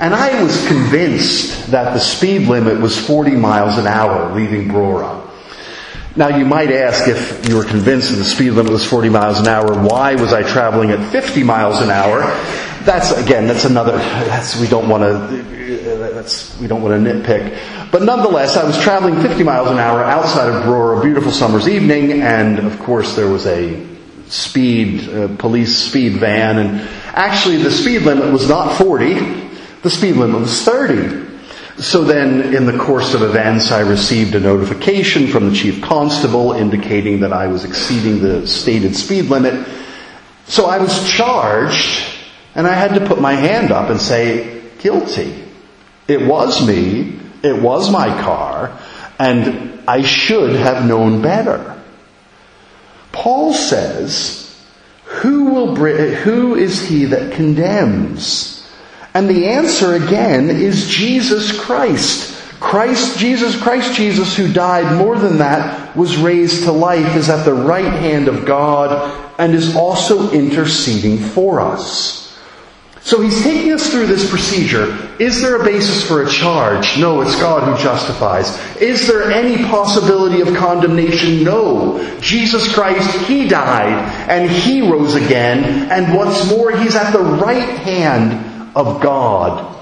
and 0.00 0.14
I 0.14 0.42
was 0.42 0.66
convinced 0.66 1.70
that 1.70 1.92
the 1.92 2.00
speed 2.00 2.48
limit 2.48 2.80
was 2.80 2.98
40 2.98 3.32
miles 3.32 3.76
an 3.76 3.86
hour 3.86 4.34
leaving 4.34 4.68
Brora. 4.68 5.29
Now 6.16 6.36
you 6.36 6.44
might 6.44 6.72
ask 6.72 7.06
if 7.06 7.48
you 7.48 7.56
were 7.56 7.64
convinced 7.64 8.10
that 8.10 8.16
the 8.16 8.24
speed 8.24 8.50
limit 8.50 8.72
was 8.72 8.84
40 8.84 9.08
miles 9.10 9.38
an 9.38 9.46
hour, 9.46 9.80
why 9.80 10.16
was 10.16 10.32
I 10.32 10.42
traveling 10.42 10.90
at 10.90 11.12
50 11.12 11.44
miles 11.44 11.80
an 11.80 11.90
hour? 11.90 12.22
That's, 12.84 13.12
again, 13.12 13.46
that's 13.46 13.64
another, 13.64 13.92
that's, 13.92 14.58
we 14.60 14.66
don't 14.66 14.88
want 14.88 15.04
to, 15.04 15.42
that's, 16.12 16.58
we 16.58 16.66
don't 16.66 16.82
want 16.82 17.04
to 17.04 17.12
nitpick. 17.12 17.92
But 17.92 18.02
nonetheless, 18.02 18.56
I 18.56 18.64
was 18.64 18.80
traveling 18.80 19.22
50 19.22 19.44
miles 19.44 19.70
an 19.70 19.78
hour 19.78 20.02
outside 20.02 20.48
of 20.48 20.64
Brora, 20.64 20.98
a 20.98 21.02
beautiful 21.02 21.30
summer's 21.30 21.68
evening, 21.68 22.22
and 22.22 22.58
of 22.58 22.80
course 22.80 23.14
there 23.14 23.28
was 23.28 23.46
a 23.46 23.86
speed, 24.26 25.08
uh, 25.08 25.36
police 25.36 25.76
speed 25.76 26.14
van, 26.14 26.58
and 26.58 26.88
actually 27.14 27.58
the 27.58 27.70
speed 27.70 28.02
limit 28.02 28.32
was 28.32 28.48
not 28.48 28.76
40, 28.76 29.14
the 29.82 29.90
speed 29.90 30.16
limit 30.16 30.40
was 30.40 30.62
30. 30.62 31.29
So 31.80 32.04
then, 32.04 32.54
in 32.54 32.66
the 32.66 32.76
course 32.76 33.14
of 33.14 33.22
events, 33.22 33.72
I 33.72 33.80
received 33.80 34.34
a 34.34 34.40
notification 34.40 35.28
from 35.28 35.48
the 35.48 35.56
chief 35.56 35.80
constable 35.80 36.52
indicating 36.52 37.20
that 37.20 37.32
I 37.32 37.46
was 37.46 37.64
exceeding 37.64 38.20
the 38.22 38.46
stated 38.46 38.94
speed 38.94 39.26
limit. 39.26 39.66
So 40.44 40.66
I 40.66 40.76
was 40.76 41.10
charged, 41.10 42.04
and 42.54 42.66
I 42.66 42.74
had 42.74 42.98
to 42.98 43.06
put 43.06 43.18
my 43.18 43.32
hand 43.32 43.72
up 43.72 43.88
and 43.88 43.98
say, 43.98 44.62
guilty. 44.78 45.42
It 46.06 46.26
was 46.26 46.66
me, 46.66 47.18
it 47.42 47.62
was 47.62 47.90
my 47.90 48.08
car, 48.20 48.78
and 49.18 49.80
I 49.88 50.02
should 50.02 50.56
have 50.56 50.86
known 50.86 51.22
better. 51.22 51.80
Paul 53.10 53.54
says, 53.54 54.62
who 55.04 55.44
will 55.44 55.76
who 55.76 56.56
is 56.56 56.86
he 56.86 57.06
that 57.06 57.32
condemns? 57.32 58.59
And 59.14 59.28
the 59.28 59.48
answer 59.48 59.94
again 59.94 60.50
is 60.50 60.88
Jesus 60.88 61.58
Christ. 61.58 62.36
Christ, 62.60 63.18
Jesus, 63.18 63.60
Christ 63.60 63.94
Jesus, 63.94 64.36
who 64.36 64.52
died 64.52 64.98
more 64.98 65.18
than 65.18 65.38
that, 65.38 65.96
was 65.96 66.16
raised 66.18 66.64
to 66.64 66.72
life, 66.72 67.16
is 67.16 67.30
at 67.30 67.44
the 67.44 67.54
right 67.54 67.84
hand 67.84 68.28
of 68.28 68.44
God, 68.44 69.32
and 69.38 69.54
is 69.54 69.74
also 69.74 70.30
interceding 70.30 71.16
for 71.16 71.60
us. 71.60 72.20
So 73.00 73.22
he's 73.22 73.42
taking 73.42 73.72
us 73.72 73.90
through 73.90 74.06
this 74.06 74.28
procedure. 74.28 75.08
Is 75.18 75.40
there 75.40 75.60
a 75.60 75.64
basis 75.64 76.06
for 76.06 76.22
a 76.22 76.28
charge? 76.28 76.98
No, 76.98 77.22
it's 77.22 77.34
God 77.40 77.62
who 77.62 77.82
justifies. 77.82 78.58
Is 78.76 79.08
there 79.08 79.32
any 79.32 79.64
possibility 79.64 80.42
of 80.42 80.54
condemnation? 80.54 81.42
No. 81.42 81.98
Jesus 82.20 82.72
Christ, 82.72 83.26
He 83.26 83.48
died, 83.48 84.28
and 84.28 84.50
He 84.50 84.82
rose 84.82 85.14
again, 85.14 85.90
and 85.90 86.14
what's 86.14 86.48
more, 86.50 86.76
He's 86.76 86.94
at 86.94 87.10
the 87.12 87.22
right 87.22 87.78
hand 87.78 88.49
of 88.80 89.00
God 89.00 89.76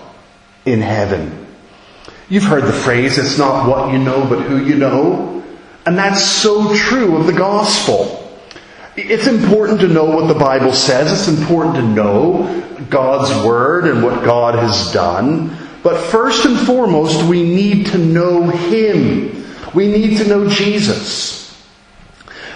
in 0.65 0.81
heaven. 0.81 1.47
You've 2.29 2.45
heard 2.45 2.65
the 2.65 2.73
phrase, 2.73 3.17
it's 3.17 3.39
not 3.39 3.69
what 3.69 3.93
you 3.93 3.99
know, 3.99 4.27
but 4.29 4.41
who 4.43 4.65
you 4.65 4.75
know. 4.75 5.43
And 5.87 5.97
that's 5.97 6.23
so 6.23 6.75
true 6.75 7.17
of 7.17 7.27
the 7.27 7.33
gospel. 7.33 8.15
It's 8.97 9.27
important 9.27 9.81
to 9.81 9.89
know 9.89 10.05
what 10.05 10.27
the 10.27 10.39
Bible 10.39 10.73
says. 10.73 11.13
It's 11.13 11.41
important 11.41 11.77
to 11.77 11.83
know 11.83 12.65
God's 12.91 13.47
Word 13.47 13.87
and 13.87 14.03
what 14.03 14.25
God 14.25 14.57
has 14.57 14.93
done. 14.93 15.57
But 15.83 15.99
first 15.99 16.45
and 16.45 16.59
foremost, 16.59 17.23
we 17.23 17.43
need 17.43 17.87
to 17.87 17.99
know 17.99 18.43
Him. 18.43 19.47
We 19.73 19.87
need 19.87 20.19
to 20.19 20.27
know 20.27 20.49
Jesus. 20.49 21.38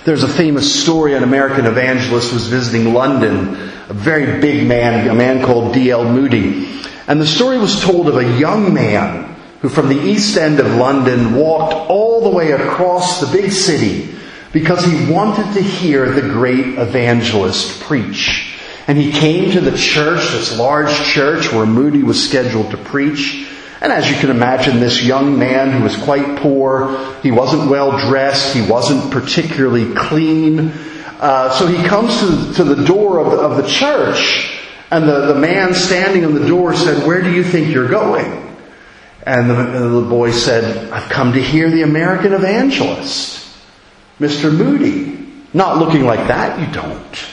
There's 0.04 0.25
a 0.25 0.28
famous 0.28 0.82
story, 0.82 1.14
an 1.14 1.23
American 1.23 1.64
evangelist 1.64 2.32
was 2.32 2.49
visiting 2.49 2.92
London, 2.92 3.54
a 3.88 3.94
very 3.94 4.40
big 4.40 4.66
man, 4.66 5.09
a 5.09 5.14
man 5.14 5.44
called 5.44 5.75
D.L. 5.75 6.04
Moody. 6.04 6.68
And 7.06 7.21
the 7.21 7.26
story 7.26 7.56
was 7.56 7.80
told 7.80 8.09
of 8.09 8.16
a 8.16 8.37
young 8.37 8.75
man 8.75 9.37
who 9.61 9.68
from 9.68 9.88
the 9.88 10.02
east 10.02 10.37
end 10.37 10.59
of 10.59 10.75
London 10.75 11.37
walked 11.37 11.75
all 11.88 12.23
the 12.23 12.37
way 12.37 12.50
across 12.50 13.21
the 13.21 13.28
big 13.28 13.52
city 13.52 14.12
because 14.52 14.85
he 14.85 15.12
wanted 15.12 15.54
to 15.54 15.62
hear 15.62 16.11
the 16.11 16.23
great 16.23 16.78
evangelist 16.78 17.80
preach. 17.82 18.59
And 18.88 18.99
he 18.99 19.12
came 19.12 19.52
to 19.52 19.61
the 19.61 19.78
church, 19.78 20.32
this 20.32 20.59
large 20.59 20.92
church 20.92 21.52
where 21.52 21.64
Moody 21.64 22.02
was 22.02 22.28
scheduled 22.28 22.73
to 22.73 22.76
preach. 22.76 23.49
And 23.82 23.90
as 23.90 24.08
you 24.08 24.14
can 24.14 24.30
imagine, 24.30 24.78
this 24.78 25.02
young 25.02 25.40
man 25.40 25.72
who 25.72 25.82
was 25.82 25.96
quite 25.96 26.38
poor, 26.38 27.04
he 27.20 27.32
wasn't 27.32 27.68
well 27.68 28.06
dressed, 28.06 28.54
he 28.54 28.62
wasn't 28.62 29.10
particularly 29.12 29.92
clean. 29.92 30.68
Uh, 31.18 31.50
so 31.50 31.66
he 31.66 31.84
comes 31.88 32.20
to, 32.20 32.54
to 32.54 32.64
the 32.64 32.84
door 32.84 33.18
of 33.18 33.32
the, 33.32 33.38
of 33.38 33.56
the 33.56 33.68
church, 33.68 34.56
and 34.92 35.08
the, 35.08 35.32
the 35.32 35.34
man 35.34 35.74
standing 35.74 36.24
on 36.24 36.34
the 36.34 36.46
door 36.46 36.76
said, 36.76 37.04
Where 37.04 37.22
do 37.22 37.32
you 37.32 37.42
think 37.42 37.74
you're 37.74 37.88
going? 37.88 38.56
And 39.26 39.50
the, 39.50 39.54
the 40.00 40.08
boy 40.08 40.30
said, 40.30 40.92
I've 40.92 41.10
come 41.10 41.32
to 41.32 41.42
hear 41.42 41.68
the 41.68 41.82
American 41.82 42.34
evangelist, 42.34 43.52
Mr. 44.20 44.56
Moody. 44.56 45.26
Not 45.52 45.78
looking 45.78 46.04
like 46.04 46.28
that, 46.28 46.60
you 46.60 46.72
don't. 46.72 47.24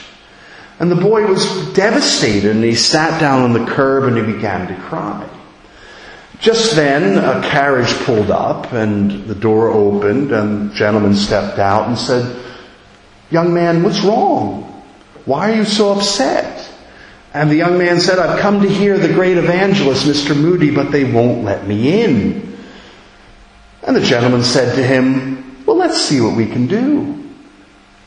And 0.80 0.90
the 0.90 0.96
boy 0.96 1.26
was 1.26 1.72
devastated 1.74 2.56
and 2.56 2.64
he 2.64 2.74
sat 2.74 3.20
down 3.20 3.42
on 3.42 3.52
the 3.52 3.70
curb 3.70 4.04
and 4.04 4.16
he 4.16 4.32
began 4.32 4.66
to 4.66 4.74
cry. 4.74 5.28
Just 6.40 6.74
then, 6.74 7.18
a 7.18 7.46
carriage 7.46 7.92
pulled 8.04 8.30
up 8.30 8.72
and 8.72 9.26
the 9.26 9.34
door 9.34 9.68
opened 9.68 10.32
and 10.32 10.70
the 10.70 10.74
gentleman 10.74 11.14
stepped 11.14 11.58
out 11.58 11.88
and 11.88 11.98
said, 11.98 12.42
Young 13.30 13.52
man, 13.52 13.82
what's 13.82 14.00
wrong? 14.02 14.62
Why 15.26 15.52
are 15.52 15.56
you 15.56 15.64
so 15.64 15.92
upset? 15.92 16.68
And 17.32 17.50
the 17.50 17.56
young 17.56 17.78
man 17.78 18.00
said, 18.00 18.18
I've 18.18 18.40
come 18.40 18.62
to 18.62 18.68
hear 18.68 18.98
the 18.98 19.12
great 19.12 19.36
evangelist, 19.36 20.06
Mr. 20.06 20.36
Moody, 20.36 20.74
but 20.74 20.90
they 20.90 21.04
won't 21.04 21.44
let 21.44 21.66
me 21.66 22.02
in. 22.02 22.58
And 23.82 23.94
the 23.94 24.00
gentleman 24.00 24.42
said 24.42 24.74
to 24.76 24.82
him, 24.82 25.64
Well, 25.66 25.76
let's 25.76 26.00
see 26.00 26.20
what 26.20 26.36
we 26.36 26.46
can 26.46 26.66
do. 26.66 27.20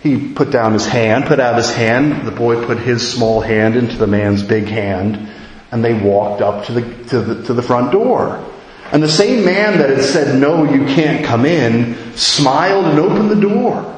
He 0.02 0.34
put 0.34 0.52
down 0.52 0.74
his 0.74 0.86
hand, 0.86 1.26
put 1.26 1.40
out 1.40 1.56
his 1.56 1.74
hand. 1.74 2.28
The 2.28 2.32
boy 2.32 2.66
put 2.66 2.80
his 2.80 3.10
small 3.10 3.40
hand 3.40 3.78
into 3.78 3.96
the 3.96 4.08
man's 4.08 4.44
big 4.44 4.66
hand, 4.66 5.30
and 5.74 5.84
they 5.84 6.00
walked 6.00 6.44
up 6.44 6.66
to 6.66 6.72
the, 6.72 7.04
to 7.06 7.20
the, 7.20 7.44
to 7.46 7.54
the 7.54 7.64
front 7.64 7.92
door. 7.92 8.46
And 8.92 9.02
the 9.02 9.10
same 9.10 9.44
man 9.44 9.80
that 9.80 9.90
had 9.90 10.04
said, 10.04 10.40
No, 10.40 10.72
you 10.72 10.86
can't 10.86 11.26
come 11.26 11.48
in, 11.48 11.96
smiled 12.16 12.86
and 12.86 13.00
opened 13.00 13.32
the 13.32 13.42
door. 13.42 13.90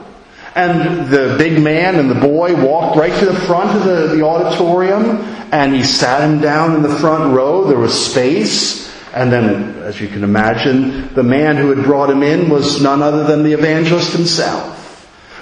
And 0.55 1.09
the 1.09 1.35
big 1.37 1.61
man 1.61 1.95
and 1.95 2.09
the 2.09 2.15
boy 2.15 2.55
walked 2.55 2.95
right 2.95 3.11
to 3.19 3.25
the 3.25 3.37
front 3.41 3.75
of 3.75 3.83
the, 3.83 4.15
the 4.15 4.23
auditorium 4.23 5.17
and 5.51 5.75
he 5.75 5.83
sat 5.83 6.21
him 6.21 6.39
down 6.39 6.75
in 6.75 6.81
the 6.81 6.95
front 6.95 7.35
row. 7.35 7.65
There 7.67 7.77
was 7.77 8.09
space. 8.09 8.85
And 9.13 9.29
then, 9.29 9.79
as 9.79 9.99
you 9.99 10.07
can 10.07 10.23
imagine, 10.23 11.13
the 11.13 11.23
man 11.23 11.57
who 11.57 11.75
had 11.75 11.83
brought 11.83 12.09
him 12.09 12.23
in 12.23 12.49
was 12.49 12.81
none 12.81 13.01
other 13.01 13.25
than 13.25 13.43
the 13.43 13.51
evangelist 13.51 14.13
himself. 14.13 14.71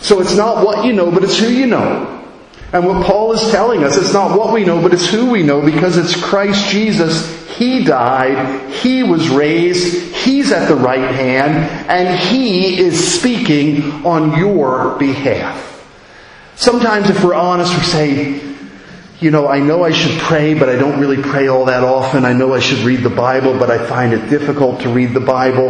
So 0.02 0.20
it's 0.20 0.36
not 0.36 0.66
what 0.66 0.84
you 0.84 0.94
know, 0.94 1.12
but 1.12 1.24
it's 1.24 1.38
who 1.38 1.48
you 1.48 1.68
know. 1.68 2.23
And 2.74 2.86
what 2.86 3.06
Paul 3.06 3.34
is 3.34 3.52
telling 3.52 3.84
us, 3.84 3.98
it's 3.98 4.14
not 4.14 4.38
what 4.38 4.52
we 4.52 4.66
know, 4.66 4.82
but 4.82 4.94
it's 4.94 5.08
who 5.08 5.30
we 5.30 5.44
know 5.44 5.62
because 5.62 5.96
it's 5.96 6.20
Christ 6.20 6.70
Jesus 6.70 7.44
he 7.56 7.84
died, 7.84 8.72
He 8.72 9.04
was 9.04 9.30
raised, 9.30 10.16
He's 10.16 10.52
at 10.52 10.68
the 10.68 10.76
right 10.76 11.14
hand, 11.14 11.54
and 11.90 12.20
He 12.20 12.80
is 12.80 13.20
speaking 13.20 14.06
on 14.06 14.38
your 14.38 14.98
behalf. 14.98 15.70
Sometimes 16.56 17.10
if 17.10 17.24
we're 17.24 17.36
honest, 17.36 17.76
we 17.76 17.84
say, 17.84 18.56
you 19.20 19.32
know, 19.32 19.48
I 19.48 19.60
know 19.60 19.84
I 19.84 19.92
should 19.92 20.20
pray, 20.20 20.54
but 20.54 20.68
I 20.68 20.76
don't 20.76 21.00
really 21.00 21.22
pray 21.22 21.48
all 21.48 21.66
that 21.66 21.84
often. 21.84 22.26
I 22.26 22.34
know 22.34 22.54
I 22.54 22.60
should 22.60 22.80
read 22.80 23.02
the 23.02 23.10
Bible, 23.10 23.58
but 23.58 23.70
I 23.70 23.86
find 23.86 24.14
it 24.14 24.30
difficult 24.30 24.82
to 24.82 24.90
read 24.90 25.14
the 25.14 25.20
Bible. 25.20 25.70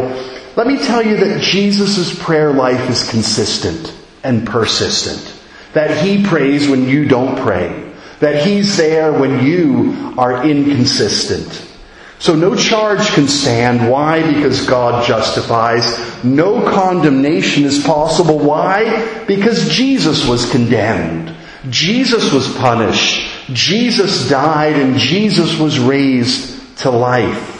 Let 0.56 0.66
me 0.66 0.78
tell 0.78 1.04
you 1.04 1.16
that 1.18 1.42
Jesus' 1.42 2.18
prayer 2.18 2.52
life 2.52 2.88
is 2.88 3.08
consistent 3.08 3.94
and 4.22 4.46
persistent. 4.46 5.33
That 5.74 6.04
He 6.04 6.24
prays 6.24 6.68
when 6.68 6.88
you 6.88 7.06
don't 7.06 7.38
pray. 7.38 7.92
That 8.20 8.46
He's 8.46 8.76
there 8.76 9.12
when 9.12 9.44
you 9.44 10.14
are 10.16 10.44
inconsistent. 10.46 11.70
So 12.18 12.34
no 12.34 12.54
charge 12.54 13.06
can 13.08 13.28
stand. 13.28 13.90
Why? 13.90 14.22
Because 14.32 14.66
God 14.66 15.04
justifies. 15.04 16.24
No 16.24 16.62
condemnation 16.62 17.64
is 17.64 17.84
possible. 17.84 18.38
Why? 18.38 19.24
Because 19.26 19.68
Jesus 19.68 20.26
was 20.26 20.50
condemned. 20.50 21.36
Jesus 21.68 22.32
was 22.32 22.50
punished. 22.56 23.30
Jesus 23.52 24.28
died 24.28 24.74
and 24.74 24.96
Jesus 24.96 25.58
was 25.58 25.78
raised 25.78 26.78
to 26.78 26.90
life. 26.90 27.50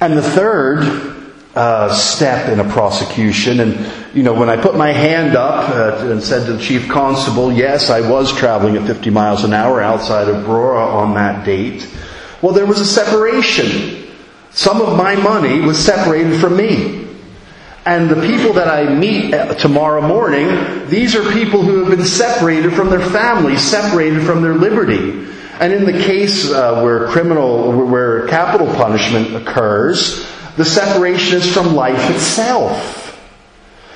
And 0.00 0.16
the 0.16 0.22
third 0.22 1.09
uh, 1.54 1.92
step 1.92 2.48
in 2.48 2.60
a 2.60 2.68
prosecution, 2.72 3.60
and 3.60 3.92
you 4.14 4.22
know, 4.22 4.34
when 4.34 4.48
I 4.48 4.56
put 4.56 4.76
my 4.76 4.92
hand 4.92 5.36
up 5.36 5.70
uh, 5.70 6.10
and 6.10 6.22
said 6.22 6.46
to 6.46 6.54
the 6.54 6.62
chief 6.62 6.88
constable, 6.88 7.52
yes, 7.52 7.90
I 7.90 8.08
was 8.08 8.32
traveling 8.36 8.76
at 8.76 8.86
50 8.86 9.10
miles 9.10 9.44
an 9.44 9.52
hour 9.52 9.80
outside 9.80 10.28
of 10.28 10.44
Brora 10.44 10.86
on 10.86 11.14
that 11.14 11.44
date. 11.44 11.88
Well, 12.42 12.52
there 12.52 12.66
was 12.66 12.80
a 12.80 12.86
separation. 12.86 14.08
Some 14.50 14.80
of 14.80 14.96
my 14.96 15.14
money 15.16 15.60
was 15.60 15.78
separated 15.78 16.40
from 16.40 16.56
me. 16.56 17.08
And 17.86 18.10
the 18.10 18.26
people 18.26 18.52
that 18.54 18.68
I 18.68 18.92
meet 18.94 19.30
tomorrow 19.58 20.06
morning, 20.06 20.88
these 20.88 21.16
are 21.16 21.32
people 21.32 21.62
who 21.62 21.84
have 21.84 21.96
been 21.96 22.06
separated 22.06 22.72
from 22.74 22.90
their 22.90 23.00
families, 23.00 23.62
separated 23.62 24.22
from 24.22 24.42
their 24.42 24.54
liberty. 24.54 25.26
And 25.60 25.72
in 25.72 25.84
the 25.84 25.92
case 25.92 26.50
uh, 26.50 26.82
where 26.82 27.06
criminal, 27.08 27.72
where 27.86 28.26
capital 28.28 28.66
punishment 28.74 29.34
occurs, 29.34 30.26
the 30.60 30.66
separation 30.66 31.38
is 31.38 31.50
from 31.50 31.74
life 31.74 32.10
itself. 32.10 33.18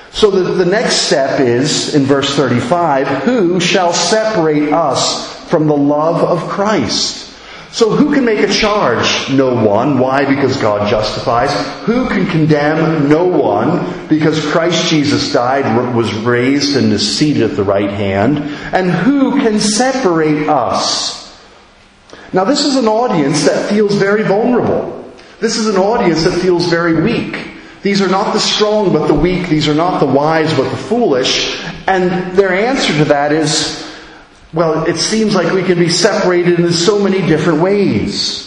So 0.09 0.31
the, 0.31 0.53
the 0.53 0.65
next 0.65 0.95
step 0.95 1.39
is, 1.39 1.93
in 1.93 2.05
verse 2.05 2.35
35, 2.35 3.07
who 3.23 3.59
shall 3.59 3.93
separate 3.93 4.73
us 4.73 5.47
from 5.47 5.67
the 5.67 5.77
love 5.77 6.23
of 6.23 6.49
Christ? 6.49 7.31
So 7.71 7.91
who 7.91 8.15
can 8.15 8.25
make 8.25 8.39
a 8.39 8.51
charge? 8.51 9.29
No 9.29 9.53
one. 9.53 9.99
Why? 9.99 10.25
Because 10.25 10.57
God 10.57 10.89
justifies. 10.89 11.51
Who 11.85 12.09
can 12.09 12.25
condemn? 12.25 13.09
No 13.09 13.25
one. 13.25 14.07
Because 14.07 14.43
Christ 14.51 14.89
Jesus 14.89 15.31
died, 15.31 15.95
was 15.95 16.11
raised, 16.15 16.77
and 16.77 16.91
is 16.93 17.15
seated 17.15 17.43
at 17.43 17.55
the 17.55 17.63
right 17.63 17.91
hand. 17.91 18.39
And 18.73 18.89
who 18.89 19.39
can 19.39 19.59
separate 19.59 20.49
us? 20.49 21.39
Now 22.33 22.43
this 22.43 22.65
is 22.65 22.75
an 22.75 22.87
audience 22.87 23.45
that 23.45 23.69
feels 23.69 23.93
very 23.93 24.23
vulnerable. 24.23 25.04
This 25.39 25.57
is 25.57 25.67
an 25.67 25.77
audience 25.77 26.23
that 26.23 26.39
feels 26.41 26.67
very 26.67 27.01
weak. 27.01 27.51
These 27.81 28.01
are 28.01 28.07
not 28.07 28.33
the 28.33 28.39
strong 28.39 28.93
but 28.93 29.07
the 29.07 29.13
weak. 29.13 29.47
These 29.47 29.67
are 29.67 29.75
not 29.75 29.99
the 29.99 30.05
wise 30.05 30.53
but 30.55 30.69
the 30.69 30.77
foolish. 30.77 31.61
And 31.87 32.35
their 32.35 32.51
answer 32.51 32.97
to 32.97 33.05
that 33.05 33.31
is, 33.31 33.85
well, 34.53 34.85
it 34.85 34.97
seems 34.97 35.35
like 35.35 35.53
we 35.53 35.63
can 35.63 35.77
be 35.77 35.89
separated 35.89 36.59
in 36.59 36.71
so 36.71 37.03
many 37.03 37.19
different 37.27 37.61
ways. 37.61 38.43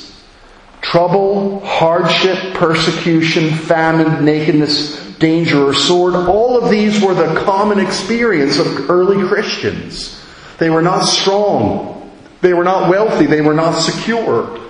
Trouble, 0.80 1.60
hardship, 1.60 2.54
persecution, 2.54 3.50
famine, 3.50 4.24
nakedness, 4.24 5.16
danger, 5.18 5.64
or 5.68 5.74
sword, 5.74 6.14
all 6.14 6.56
of 6.62 6.70
these 6.70 7.02
were 7.02 7.14
the 7.14 7.40
common 7.44 7.78
experience 7.78 8.58
of 8.58 8.88
early 8.88 9.26
Christians. 9.28 10.24
They 10.58 10.70
were 10.70 10.82
not 10.82 11.04
strong. 11.04 12.10
They 12.40 12.54
were 12.54 12.64
not 12.64 12.88
wealthy. 12.88 13.26
They 13.26 13.40
were 13.40 13.54
not 13.54 13.78
secure. 13.78 14.67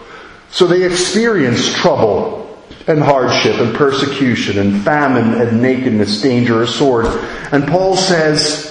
So 0.50 0.66
they 0.66 0.84
experienced 0.84 1.76
trouble 1.76 2.58
and 2.86 3.02
hardship 3.02 3.60
and 3.60 3.74
persecution 3.76 4.58
and 4.58 4.82
famine 4.82 5.40
and 5.40 5.60
nakedness, 5.60 6.22
danger, 6.22 6.62
or 6.62 6.66
sword. 6.66 7.06
And 7.52 7.66
Paul 7.68 7.96
says, 7.96 8.68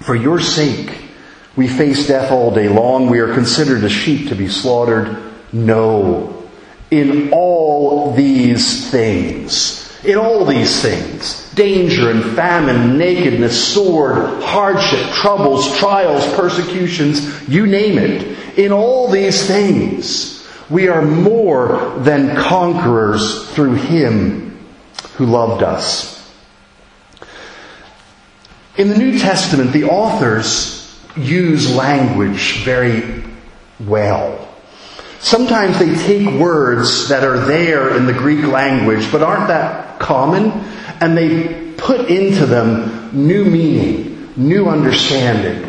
for 0.00 0.16
your 0.16 0.40
sake, 0.40 0.90
we 1.56 1.68
face 1.68 2.06
death 2.08 2.32
all 2.32 2.52
day 2.52 2.68
long. 2.68 3.08
We 3.08 3.20
are 3.20 3.32
considered 3.34 3.84
as 3.84 3.92
sheep 3.92 4.28
to 4.28 4.34
be 4.34 4.48
slaughtered. 4.48 5.18
No. 5.52 6.48
In 6.90 7.30
all 7.32 8.14
these 8.14 8.90
things, 8.90 9.84
in 10.04 10.16
all 10.16 10.44
these 10.44 10.80
things, 10.80 11.52
danger 11.54 12.10
and 12.10 12.24
famine, 12.36 12.96
nakedness, 12.96 13.74
sword, 13.74 14.42
hardship, 14.42 15.12
troubles, 15.14 15.76
trials, 15.78 16.24
persecutions, 16.34 17.48
you 17.48 17.66
name 17.66 17.98
it, 17.98 18.58
in 18.58 18.72
all 18.72 19.10
these 19.10 19.46
things, 19.46 20.37
we 20.70 20.88
are 20.88 21.02
more 21.02 21.98
than 21.98 22.36
conquerors 22.36 23.48
through 23.50 23.74
Him 23.74 24.58
who 25.14 25.26
loved 25.26 25.62
us. 25.62 26.18
In 28.76 28.88
the 28.90 28.96
New 28.96 29.18
Testament, 29.18 29.72
the 29.72 29.84
authors 29.84 30.78
use 31.16 31.74
language 31.74 32.62
very 32.64 33.24
well. 33.80 34.48
Sometimes 35.20 35.78
they 35.78 35.94
take 35.96 36.40
words 36.40 37.08
that 37.08 37.24
are 37.24 37.38
there 37.40 37.96
in 37.96 38.06
the 38.06 38.12
Greek 38.12 38.46
language 38.46 39.10
but 39.10 39.22
aren't 39.22 39.48
that 39.48 39.98
common 39.98 40.52
and 41.00 41.16
they 41.16 41.72
put 41.72 42.08
into 42.08 42.46
them 42.46 43.10
new 43.12 43.44
meaning, 43.44 44.32
new 44.36 44.68
understanding. 44.68 45.67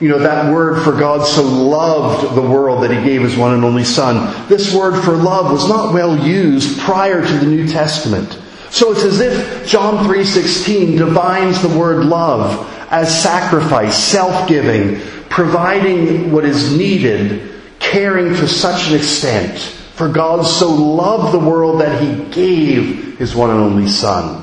You 0.00 0.08
know, 0.08 0.18
that 0.18 0.50
word 0.50 0.82
for 0.82 0.92
God 0.92 1.26
so 1.26 1.42
loved 1.42 2.34
the 2.34 2.40
world 2.40 2.82
that 2.82 2.90
he 2.90 3.04
gave 3.04 3.20
his 3.20 3.36
one 3.36 3.52
and 3.52 3.62
only 3.64 3.84
son. 3.84 4.48
This 4.48 4.74
word 4.74 4.98
for 5.04 5.12
love 5.12 5.52
was 5.52 5.68
not 5.68 5.92
well 5.92 6.26
used 6.26 6.80
prior 6.80 7.20
to 7.24 7.38
the 7.38 7.46
New 7.46 7.68
Testament. 7.68 8.38
So 8.70 8.92
it's 8.92 9.04
as 9.04 9.20
if 9.20 9.68
John 9.68 10.06
3:16 10.06 10.96
defines 10.96 11.60
the 11.60 11.68
word 11.68 12.06
love 12.06 12.66
as 12.90 13.22
sacrifice, 13.22 13.96
self-giving, 13.96 15.00
providing 15.28 16.32
what 16.32 16.46
is 16.46 16.74
needed, 16.74 17.50
caring 17.78 18.34
to 18.36 18.48
such 18.48 18.88
an 18.88 18.96
extent. 18.96 19.58
For 19.58 20.08
God 20.08 20.46
so 20.46 20.70
loved 20.70 21.34
the 21.34 21.38
world 21.38 21.82
that 21.82 22.00
he 22.00 22.14
gave 22.30 23.18
his 23.18 23.34
one 23.34 23.50
and 23.50 23.60
only 23.60 23.86
son. 23.86 24.42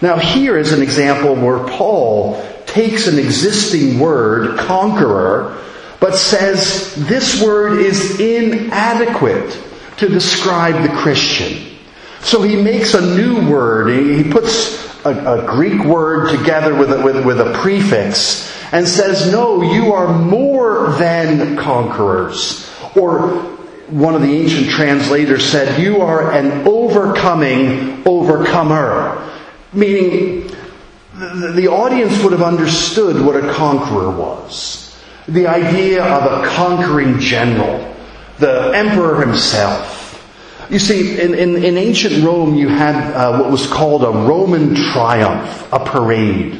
Now 0.00 0.16
here 0.16 0.58
is 0.58 0.72
an 0.72 0.82
example 0.82 1.36
where 1.36 1.60
Paul 1.60 2.42
takes 2.68 3.06
an 3.06 3.18
existing 3.18 3.98
word, 3.98 4.58
conqueror, 4.58 5.62
but 6.00 6.16
says 6.16 6.94
this 7.08 7.42
word 7.42 7.80
is 7.80 8.20
inadequate 8.20 9.58
to 9.96 10.08
describe 10.08 10.82
the 10.82 10.94
Christian. 10.96 11.76
So 12.20 12.42
he 12.42 12.60
makes 12.60 12.94
a 12.94 13.16
new 13.16 13.50
word. 13.50 13.90
He 13.90 14.30
puts 14.30 15.04
a, 15.04 15.10
a 15.10 15.46
Greek 15.46 15.84
word 15.84 16.30
together 16.36 16.74
with 16.74 16.92
a, 16.92 17.02
with, 17.02 17.24
with 17.24 17.40
a 17.40 17.52
prefix 17.54 18.54
and 18.72 18.86
says, 18.86 19.32
no, 19.32 19.62
you 19.62 19.92
are 19.92 20.16
more 20.16 20.92
than 20.98 21.56
conquerors. 21.56 22.70
Or 22.94 23.28
one 23.88 24.14
of 24.14 24.22
the 24.22 24.36
ancient 24.36 24.68
translators 24.68 25.44
said, 25.44 25.80
you 25.80 26.02
are 26.02 26.32
an 26.32 26.68
overcoming 26.68 28.06
overcomer. 28.06 29.24
Meaning, 29.72 30.47
the, 31.18 31.52
the 31.52 31.68
audience 31.68 32.22
would 32.22 32.32
have 32.32 32.42
understood 32.42 33.24
what 33.24 33.36
a 33.36 33.52
conqueror 33.52 34.10
was. 34.10 34.84
The 35.26 35.46
idea 35.46 36.04
of 36.04 36.44
a 36.44 36.46
conquering 36.48 37.18
general, 37.18 37.94
the 38.38 38.72
emperor 38.74 39.20
himself. 39.20 39.96
You 40.70 40.78
see, 40.78 41.20
in, 41.20 41.34
in, 41.34 41.64
in 41.64 41.76
ancient 41.76 42.24
Rome, 42.24 42.54
you 42.54 42.68
had 42.68 42.94
uh, 43.14 43.38
what 43.38 43.50
was 43.50 43.66
called 43.66 44.04
a 44.04 44.10
Roman 44.10 44.74
triumph, 44.74 45.72
a 45.72 45.84
parade. 45.84 46.54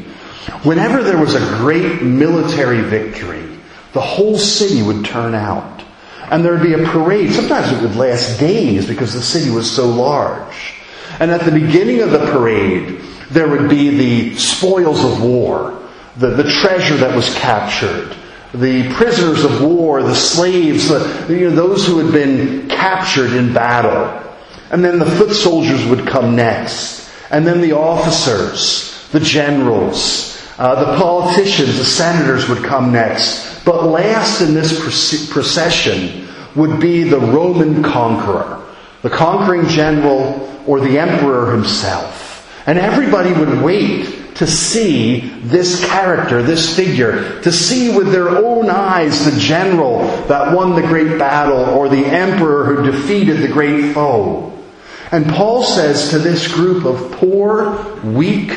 Whenever 0.63 1.03
there 1.03 1.19
was 1.19 1.35
a 1.35 1.57
great 1.59 2.03
military 2.03 2.81
victory, 2.81 3.45
the 3.93 4.01
whole 4.01 4.39
city 4.39 4.83
would 4.83 5.05
turn 5.05 5.35
out. 5.35 5.85
And 6.31 6.45
there 6.45 6.53
would 6.53 6.63
be 6.63 6.75
a 6.75 6.87
parade. 6.87 7.33
Sometimes 7.33 7.73
it 7.73 7.81
would 7.81 7.97
last 7.97 8.39
days 8.39 8.87
because 8.87 9.15
the 9.15 9.23
city 9.23 9.51
was 9.51 9.71
so 9.71 9.87
large. 9.87 10.75
And 11.21 11.31
at 11.31 11.41
the 11.41 11.51
beginning 11.51 12.01
of 12.01 12.11
the 12.11 12.19
parade, 12.31 13.01
there 13.31 13.49
would 13.49 13.69
be 13.69 13.91
the 13.91 14.37
spoils 14.37 15.05
of 15.05 15.23
war, 15.23 15.83
the, 16.17 16.31
the 16.31 16.51
treasure 16.51 16.97
that 16.97 17.15
was 17.15 17.33
captured, 17.35 18.17
the 18.55 18.93
prisoners 18.95 19.45
of 19.45 19.63
war, 19.63 20.03
the 20.03 20.15
slaves, 20.15 20.89
the, 20.89 21.27
you 21.29 21.51
know, 21.51 21.55
those 21.55 21.87
who 21.87 21.99
had 21.99 22.13
been 22.13 22.69
captured 22.69 23.33
in 23.33 23.53
battle. 23.53 24.25
And 24.71 24.85
then 24.85 24.99
the 24.99 25.07
foot 25.07 25.35
soldiers 25.35 25.85
would 25.87 26.07
come 26.07 26.37
next. 26.37 27.11
And 27.31 27.47
then 27.47 27.61
the 27.61 27.73
officers, 27.73 29.09
the 29.13 29.21
generals, 29.21 30.43
uh, 30.59 30.93
the 30.93 30.99
politicians, 30.99 31.77
the 31.79 31.85
senators 31.85 32.49
would 32.49 32.65
come 32.65 32.93
next. 32.93 33.65
But 33.65 33.85
last 33.85 34.41
in 34.41 34.55
this 34.55 35.31
procession 35.31 36.27
would 36.57 36.81
be 36.81 37.05
the 37.05 37.21
Roman 37.21 37.83
conqueror, 37.83 38.65
the 39.03 39.11
conquering 39.11 39.69
general 39.69 40.63
or 40.67 40.81
the 40.81 40.99
emperor 40.99 41.53
himself. 41.53 42.18
And 42.69 42.79
everybody 42.79 43.33
would 43.33 43.63
wait 43.63 44.35
to 44.35 44.47
see 44.47 45.21
this 45.41 45.83
character, 45.87 46.43
this 46.43 46.77
figure, 46.77 47.41
to 47.41 47.51
see 47.51 47.97
with 47.97 48.13
their 48.13 48.29
own 48.29 48.69
eyes 48.69 49.25
the 49.25 49.41
general 49.41 50.01
that 50.27 50.55
won 50.55 50.75
the 50.75 50.87
great 50.87 51.19
battle 51.19 51.65
or 51.75 51.89
the 51.89 52.05
emperor 52.05 52.65
who 52.67 52.93
defeated 52.93 53.39
the 53.39 53.49
great 53.49 53.95
foe. 53.95 54.53
And 55.11 55.27
Paul 55.31 55.63
says 55.63 56.11
to 56.11 56.19
this 56.19 56.53
group 56.53 56.85
of 56.85 57.13
poor, 57.13 57.91
weak, 58.05 58.53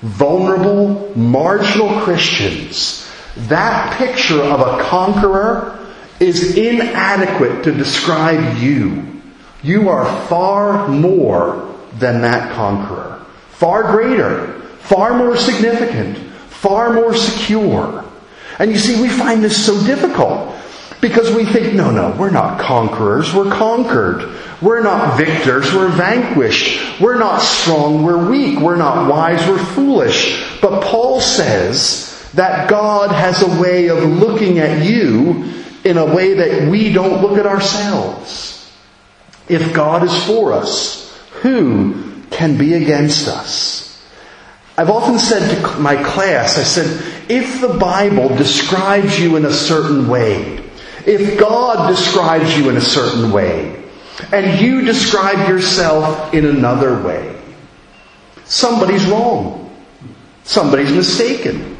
vulnerable, 0.00 1.16
marginal 1.16 2.00
Christians, 2.00 3.08
that 3.46 3.96
picture 3.96 4.42
of 4.42 4.58
a 4.58 4.82
conqueror 4.82 5.78
is 6.18 6.56
inadequate 6.56 7.62
to 7.62 7.72
describe 7.72 8.58
you. 8.58 9.22
You 9.62 9.88
are 9.88 10.26
far 10.26 10.88
more 10.88 11.72
than 12.00 12.22
that 12.22 12.52
conqueror. 12.54 13.21
Far 13.62 13.92
greater 13.92 14.60
far 14.82 15.16
more 15.16 15.36
significant, 15.36 16.18
far 16.50 16.92
more 16.92 17.14
secure. 17.14 18.04
And 18.58 18.70
you 18.70 18.78
see, 18.78 19.00
we 19.00 19.08
find 19.08 19.42
this 19.42 19.64
so 19.64 19.80
difficult 19.86 20.54
because 21.00 21.34
we 21.34 21.44
think, 21.44 21.74
no, 21.74 21.90
no, 21.90 22.14
we're 22.18 22.30
not 22.30 22.60
conquerors, 22.60 23.32
we're 23.32 23.50
conquered. 23.50 24.36
We're 24.60 24.82
not 24.82 25.16
victors, 25.16 25.72
we're 25.72 25.88
vanquished. 25.88 27.00
We're 27.00 27.18
not 27.18 27.38
strong, 27.38 28.04
we're 28.04 28.28
weak. 28.28 28.58
We're 28.58 28.76
not 28.76 29.08
wise, 29.08 29.46
we're 29.48 29.64
foolish. 29.64 30.60
But 30.60 30.82
Paul 30.82 31.20
says 31.20 32.30
that 32.34 32.68
God 32.68 33.10
has 33.10 33.42
a 33.42 33.60
way 33.60 33.88
of 33.88 34.04
looking 34.04 34.58
at 34.58 34.84
you 34.84 35.52
in 35.84 35.98
a 35.98 36.14
way 36.14 36.34
that 36.34 36.68
we 36.68 36.92
don't 36.92 37.22
look 37.22 37.38
at 37.38 37.46
ourselves. 37.46 38.72
If 39.48 39.72
God 39.72 40.04
is 40.04 40.26
for 40.26 40.52
us, 40.52 41.16
who 41.42 42.01
can 42.32 42.56
be 42.56 42.74
against 42.74 43.28
us? 43.28 43.82
I've 44.76 44.90
often 44.90 45.18
said 45.18 45.62
to 45.62 45.78
my 45.78 46.02
class, 46.02 46.58
I 46.58 46.62
said, 46.62 47.30
if 47.30 47.60
the 47.60 47.78
Bible 47.78 48.28
describes 48.28 49.18
you 49.20 49.36
in 49.36 49.44
a 49.44 49.52
certain 49.52 50.08
way, 50.08 50.64
if 51.06 51.38
God 51.38 51.88
describes 51.88 52.56
you 52.56 52.70
in 52.70 52.76
a 52.76 52.80
certain 52.80 53.32
way, 53.32 53.84
and 54.32 54.60
you 54.60 54.82
describe 54.82 55.48
yourself 55.48 56.32
in 56.32 56.46
another 56.46 57.02
way, 57.02 57.38
somebody's 58.44 59.04
wrong. 59.06 59.58
Somebody's 60.44 60.92
mistaken. 60.92 61.76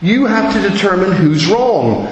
You 0.00 0.26
have 0.26 0.52
to 0.54 0.68
determine 0.68 1.12
who's 1.12 1.46
wrong. 1.46 2.08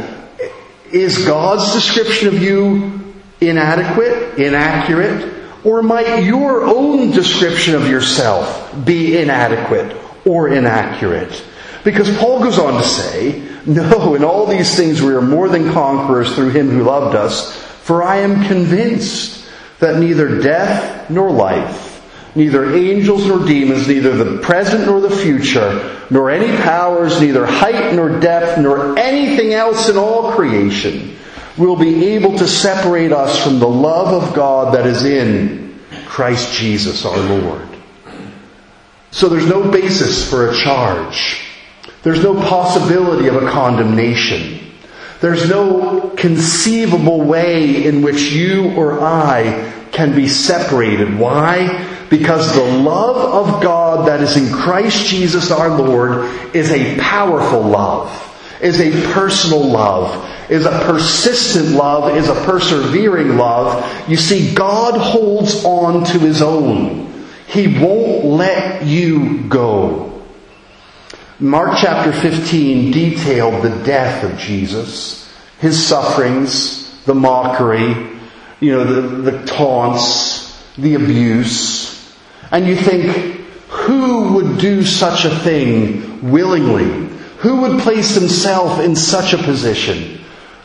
Is 0.92 1.24
God's 1.24 1.72
description 1.72 2.28
of 2.28 2.42
you 2.42 3.14
inadequate, 3.40 4.38
inaccurate, 4.38 5.39
or 5.64 5.83
might 5.83 6.25
your 6.25 6.62
own 6.62 7.11
description 7.11 7.75
of 7.75 7.87
yourself 7.88 8.75
be 8.85 9.18
inadequate 9.18 9.96
or 10.25 10.49
inaccurate? 10.49 11.44
Because 11.85 12.14
Paul 12.18 12.40
goes 12.40 12.59
on 12.59 12.81
to 12.81 12.88
say, 12.88 13.42
No, 13.66 14.14
in 14.14 14.25
all 14.25 14.46
these 14.46 14.75
things 14.75 15.03
we 15.03 15.12
are 15.12 15.23
more 15.23 15.49
than 15.49 15.73
conquerors 15.73 16.35
through 16.35 16.51
him 16.51 16.68
who 16.70 16.83
loved 16.83 17.14
us, 17.14 17.57
for 17.83 18.03
I 18.03 18.18
am 18.18 18.44
convinced 18.44 19.46
that 19.81 19.99
neither 19.99 20.40
death 20.40 21.11
nor 21.11 21.31
life, 21.31 22.03
neither 22.35 22.77
angels 22.77 23.27
nor 23.27 23.46
demons, 23.46 23.88
neither 23.88 24.16
the 24.16 24.38
present 24.38 24.87
nor 24.87 25.01
the 25.01 25.11
future, 25.11 25.96
nor 26.11 26.31
any 26.31 26.55
powers, 26.59 27.20
neither 27.20 27.46
height 27.46 27.94
nor 27.94 28.20
depth, 28.20 28.59
nor 28.61 28.99
anything 28.99 29.55
else 29.55 29.88
in 29.88 29.96
all 29.96 30.33
creation 30.33 31.16
will 31.56 31.76
be 31.76 32.06
able 32.08 32.36
to 32.38 32.46
separate 32.46 33.12
us 33.12 33.42
from 33.42 33.58
the 33.58 33.68
love 33.68 34.22
of 34.22 34.34
God 34.34 34.74
that 34.74 34.86
is 34.86 35.04
in 35.04 35.80
Christ 36.06 36.52
Jesus 36.52 37.04
our 37.04 37.18
Lord. 37.18 37.68
So 39.10 39.28
there's 39.28 39.46
no 39.46 39.70
basis 39.70 40.28
for 40.28 40.50
a 40.50 40.56
charge. 40.56 41.40
There's 42.02 42.22
no 42.22 42.34
possibility 42.34 43.28
of 43.28 43.36
a 43.36 43.50
condemnation. 43.50 44.72
There's 45.20 45.48
no 45.48 46.10
conceivable 46.16 47.20
way 47.22 47.84
in 47.84 48.02
which 48.02 48.32
you 48.32 48.74
or 48.74 49.00
I 49.00 49.72
can 49.92 50.14
be 50.14 50.28
separated. 50.28 51.18
Why? 51.18 51.88
Because 52.08 52.54
the 52.54 52.64
love 52.64 53.16
of 53.16 53.62
God 53.62 54.08
that 54.08 54.20
is 54.20 54.36
in 54.36 54.52
Christ 54.52 55.06
Jesus 55.06 55.50
our 55.50 55.68
Lord 55.68 56.24
is 56.54 56.70
a 56.70 56.98
powerful 56.98 57.60
love, 57.60 58.08
is 58.62 58.81
a 58.81 59.12
personal 59.12 59.64
love, 59.64 60.51
is 60.51 60.66
a 60.66 60.85
persistent 60.85 61.70
love, 61.70 62.16
is 62.16 62.29
a 62.29 62.35
persevering 62.44 63.37
love. 63.37 64.09
You 64.09 64.16
see, 64.16 64.55
God 64.55 64.99
holds 64.99 65.64
on 65.64 66.05
to 66.05 66.18
His 66.18 66.42
own. 66.42 67.25
He 67.46 67.66
won't 67.83 68.25
let 68.25 68.85
you 68.85 69.44
go. 69.49 70.23
Mark 71.38 71.79
chapter 71.81 72.12
15 72.12 72.92
detailed 72.92 73.62
the 73.62 73.85
death 73.85 74.25
of 74.25 74.38
Jesus, 74.38 75.33
His 75.59 75.85
sufferings, 75.85 77.03
the 77.07 77.14
mockery, 77.14 77.88
you 78.61 78.73
know, 78.73 78.85
the, 78.85 79.31
the 79.31 79.46
taunts, 79.46 80.62
the 80.77 80.94
abuse. 80.94 82.14
And 82.51 82.66
you 82.66 82.77
think, 82.77 83.40
who 83.68 84.35
would 84.35 84.59
do 84.59 84.85
such 84.85 85.25
a 85.25 85.31
thing 85.31 86.31
willingly? 86.31 87.10
Who 87.40 87.62
would 87.62 87.81
place 87.81 88.14
himself 88.14 88.81
in 88.81 88.96
such 88.96 89.33
a 89.33 89.38
position? 89.38 90.20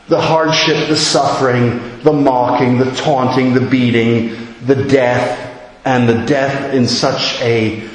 the 0.08 0.22
hardship, 0.22 0.88
the 0.88 0.98
suffering, 0.98 2.02
the 2.04 2.14
mocking, 2.14 2.78
the 2.78 2.92
taunting, 2.92 3.54
the 3.54 3.62
beating, 3.62 4.38
the 4.66 4.76
death, 4.76 5.42
and 5.84 6.08
the 6.08 6.26
death 6.26 6.74
in 6.74 6.88
such 6.88 7.42
a 7.42 7.88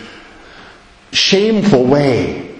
shameful 1.12 1.85
way. 1.85 2.51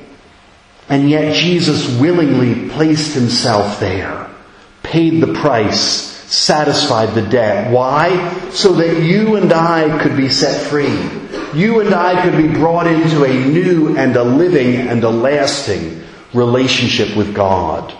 And 0.89 1.09
yet 1.09 1.35
Jesus 1.35 1.99
willingly 2.01 2.69
placed 2.71 3.15
himself 3.15 3.79
there, 3.81 4.29
paid 4.83 5.21
the 5.21 5.35
price, 5.35 5.81
satisfied 5.81 7.15
the 7.15 7.23
debt. 7.23 7.73
Why? 7.73 8.51
So 8.51 8.75
that 8.75 9.03
you 9.03 9.37
and 9.37 9.53
I 9.53 10.01
could 10.03 10.17
be 10.17 10.29
set 10.29 10.69
free. 10.69 10.97
You 11.59 11.81
and 11.81 11.93
I 11.93 12.23
could 12.23 12.37
be 12.37 12.49
brought 12.49 12.87
into 12.87 13.25
a 13.25 13.33
new 13.33 13.97
and 13.97 14.15
a 14.15 14.23
living 14.23 14.77
and 14.77 15.03
a 15.03 15.11
lasting 15.11 16.01
relationship 16.33 17.17
with 17.17 17.35
God. 17.35 17.95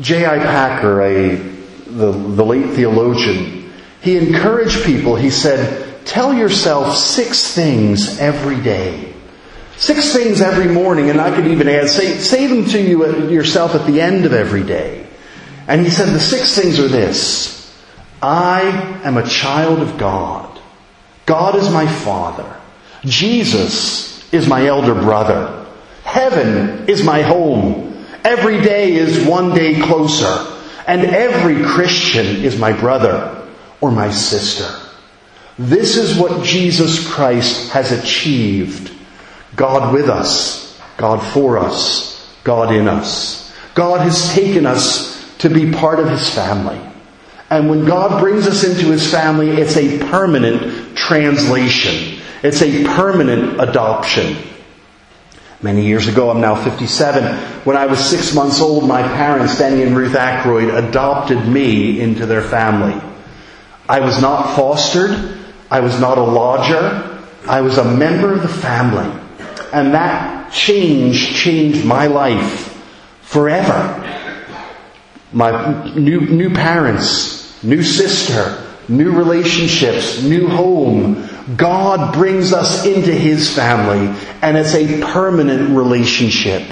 J.I. 0.00 0.38
Packer, 0.38 1.00
a, 1.00 1.36
the, 1.36 2.12
the 2.12 2.44
late 2.44 2.74
theologian, 2.74 3.72
he 4.02 4.16
encouraged 4.16 4.84
people, 4.84 5.16
he 5.16 5.30
said, 5.30 6.04
tell 6.04 6.34
yourself 6.34 6.96
six 6.96 7.54
things 7.54 8.18
every 8.18 8.60
day. 8.60 9.14
Six 9.78 10.12
things 10.12 10.40
every 10.40 10.72
morning, 10.72 11.10
and 11.10 11.20
I 11.20 11.34
could 11.34 11.46
even 11.46 11.68
add, 11.68 11.88
say, 11.88 12.16
say 12.18 12.46
them 12.46 12.64
to 12.66 12.80
you 12.80 13.04
uh, 13.04 13.28
yourself 13.28 13.74
at 13.74 13.86
the 13.86 14.00
end 14.00 14.24
of 14.24 14.32
every 14.32 14.62
day. 14.62 15.06
And 15.68 15.82
he 15.82 15.90
said 15.90 16.14
the 16.14 16.20
six 16.20 16.54
things 16.54 16.78
are 16.78 16.88
this. 16.88 17.54
I 18.22 18.62
am 19.04 19.18
a 19.18 19.26
child 19.26 19.80
of 19.80 19.98
God. 19.98 20.58
God 21.26 21.56
is 21.56 21.70
my 21.70 21.86
father. 21.86 22.56
Jesus 23.04 24.32
is 24.32 24.48
my 24.48 24.66
elder 24.66 24.94
brother. 24.94 25.65
Heaven 26.16 26.88
is 26.88 27.02
my 27.02 27.20
home. 27.20 28.06
Every 28.24 28.62
day 28.62 28.94
is 28.94 29.26
one 29.26 29.54
day 29.54 29.78
closer. 29.78 30.46
And 30.86 31.02
every 31.02 31.62
Christian 31.62 32.42
is 32.42 32.58
my 32.58 32.72
brother 32.72 33.46
or 33.82 33.90
my 33.90 34.10
sister. 34.10 34.64
This 35.58 35.98
is 35.98 36.18
what 36.18 36.42
Jesus 36.42 37.06
Christ 37.06 37.70
has 37.72 37.92
achieved. 37.92 38.90
God 39.56 39.92
with 39.92 40.08
us, 40.08 40.80
God 40.96 41.18
for 41.34 41.58
us, 41.58 42.34
God 42.44 42.74
in 42.74 42.88
us. 42.88 43.54
God 43.74 44.00
has 44.00 44.32
taken 44.32 44.64
us 44.64 45.36
to 45.40 45.50
be 45.50 45.70
part 45.70 46.00
of 46.00 46.08
His 46.08 46.30
family. 46.30 46.80
And 47.50 47.68
when 47.68 47.84
God 47.84 48.22
brings 48.22 48.46
us 48.46 48.64
into 48.64 48.90
His 48.90 49.10
family, 49.10 49.50
it's 49.50 49.76
a 49.76 49.98
permanent 50.08 50.96
translation. 50.96 52.22
It's 52.42 52.62
a 52.62 52.84
permanent 52.84 53.60
adoption. 53.60 54.55
Many 55.62 55.86
years 55.86 56.06
ago, 56.06 56.30
I'm 56.30 56.40
now 56.40 56.54
57, 56.54 57.34
when 57.64 57.76
I 57.76 57.86
was 57.86 57.98
six 57.98 58.34
months 58.34 58.60
old, 58.60 58.86
my 58.86 59.02
parents, 59.02 59.58
Denny 59.58 59.82
and 59.82 59.96
Ruth 59.96 60.14
Ackroyd, 60.14 60.68
adopted 60.68 61.46
me 61.48 62.00
into 62.00 62.26
their 62.26 62.42
family. 62.42 63.00
I 63.88 64.00
was 64.00 64.20
not 64.20 64.54
fostered. 64.54 65.38
I 65.70 65.80
was 65.80 65.98
not 65.98 66.18
a 66.18 66.22
lodger. 66.22 67.24
I 67.48 67.62
was 67.62 67.78
a 67.78 67.84
member 67.84 68.32
of 68.32 68.42
the 68.42 68.48
family. 68.48 69.10
And 69.72 69.94
that 69.94 70.52
change 70.52 71.34
changed 71.34 71.84
my 71.84 72.06
life 72.06 72.72
forever 73.22 74.02
my 75.32 75.94
new, 75.94 76.20
new 76.22 76.50
parents, 76.50 77.62
new 77.62 77.82
sister, 77.82 78.64
new 78.88 79.10
relationships, 79.10 80.22
new 80.22 80.48
home. 80.48 81.28
God 81.54 82.14
brings 82.14 82.52
us 82.52 82.84
into 82.86 83.12
His 83.12 83.54
family 83.54 84.14
and 84.42 84.56
it's 84.56 84.74
a 84.74 85.00
permanent 85.12 85.76
relationship. 85.76 86.62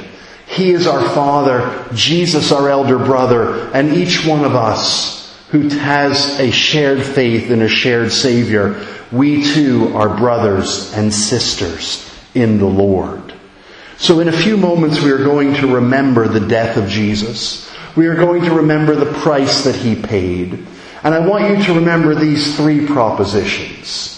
He 0.47 0.73
is 0.73 0.87
our 0.87 1.09
Father, 1.11 1.87
Jesus 1.95 2.53
our 2.53 2.69
elder 2.69 2.99
brother, 2.99 3.71
and 3.73 3.95
each 3.95 4.27
one 4.27 4.45
of 4.45 4.55
us 4.55 5.35
who 5.51 5.69
has 5.69 6.41
a 6.41 6.51
shared 6.51 7.03
faith 7.03 7.51
in 7.51 7.63
a 7.63 7.69
shared 7.69 8.13
Savior, 8.13 8.85
we 9.13 9.45
too 9.45 9.93
are 9.95 10.17
brothers 10.17 10.93
and 10.95 11.13
sisters 11.13 12.11
in 12.35 12.59
the 12.59 12.67
Lord. 12.67 13.33
So 13.97 14.21
in 14.21 14.29
a 14.29 14.33
few 14.33 14.57
moments 14.57 15.01
we 15.01 15.13
are 15.13 15.25
going 15.25 15.55
to 15.55 15.77
remember 15.77 16.27
the 16.27 16.47
death 16.47 16.77
of 16.77 16.89
Jesus 16.89 17.65
we 17.97 18.09
are 18.09 18.17
going 18.17 18.43
to 18.43 18.55
remember 18.55 18.95
the 18.97 19.13
price 19.21 19.65
that 19.65 19.77
he 19.77 19.95
paid. 19.95 20.67
And 21.03 21.15
I 21.15 21.27
want 21.27 21.49
you 21.51 21.65
to 21.65 21.75
remember 21.75 22.15
these 22.15 22.57
three 22.57 22.87
propositions. 22.87 24.11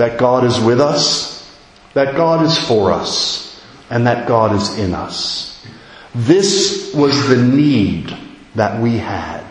That 0.00 0.16
God 0.16 0.44
is 0.44 0.58
with 0.58 0.80
us, 0.80 1.46
that 1.92 2.16
God 2.16 2.46
is 2.46 2.58
for 2.66 2.90
us, 2.90 3.62
and 3.90 4.06
that 4.06 4.26
God 4.26 4.56
is 4.56 4.78
in 4.78 4.94
us. 4.94 5.62
This 6.14 6.94
was 6.94 7.28
the 7.28 7.36
need 7.36 8.16
that 8.54 8.80
we 8.80 8.96
had. 8.96 9.44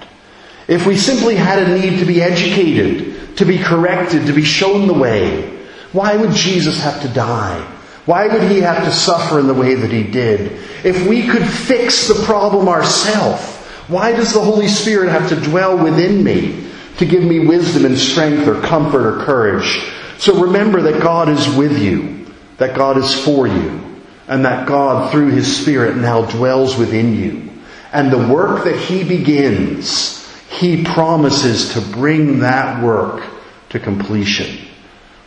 If 0.67 0.87
we 0.87 0.97
simply 0.97 1.35
had 1.35 1.59
a 1.59 1.79
need 1.79 1.99
to 1.99 2.05
be 2.05 2.19
educated, 2.19 3.37
to 3.37 3.45
be 3.45 3.59
corrected, 3.59 4.25
to 4.25 4.33
be 4.33 4.43
shown 4.43 4.87
the 4.87 4.93
way, 4.95 5.55
why 5.91 6.17
would 6.17 6.31
Jesus 6.31 6.81
have 6.81 6.99
to 7.03 7.09
die? 7.09 7.59
Why 8.07 8.27
would 8.27 8.49
he 8.49 8.61
have 8.61 8.85
to 8.85 8.91
suffer 8.91 9.39
in 9.39 9.45
the 9.45 9.53
way 9.53 9.75
that 9.75 9.91
he 9.91 10.01
did? 10.01 10.53
If 10.83 11.07
we 11.07 11.27
could 11.27 11.45
fix 11.45 12.07
the 12.07 12.23
problem 12.25 12.67
ourselves, 12.67 13.45
why 13.87 14.13
does 14.13 14.33
the 14.33 14.41
Holy 14.41 14.67
Spirit 14.67 15.11
have 15.11 15.29
to 15.29 15.35
dwell 15.35 15.77
within 15.77 16.23
me 16.23 16.71
to 16.97 17.05
give 17.05 17.21
me 17.21 17.45
wisdom 17.45 17.85
and 17.85 17.95
strength 17.95 18.47
or 18.47 18.59
comfort 18.61 19.05
or 19.05 19.23
courage? 19.23 19.79
So 20.19 20.41
remember 20.41 20.81
that 20.81 21.01
God 21.01 21.29
is 21.29 21.47
with 21.55 21.81
you, 21.81 22.27
that 22.57 22.75
God 22.75 22.97
is 22.97 23.23
for 23.23 23.47
you, 23.47 24.01
and 24.27 24.43
that 24.43 24.67
God, 24.67 25.13
through 25.13 25.29
His 25.29 25.61
Spirit, 25.61 25.95
now 25.95 26.23
dwells 26.23 26.77
within 26.77 27.15
you. 27.15 27.49
And 27.93 28.11
the 28.11 28.27
work 28.31 28.65
that 28.65 28.77
He 28.77 29.05
begins, 29.05 30.27
He 30.49 30.83
promises 30.83 31.73
to 31.73 31.81
bring 31.81 32.39
that 32.39 32.83
work 32.83 33.23
to 33.69 33.79
completion. 33.79 34.67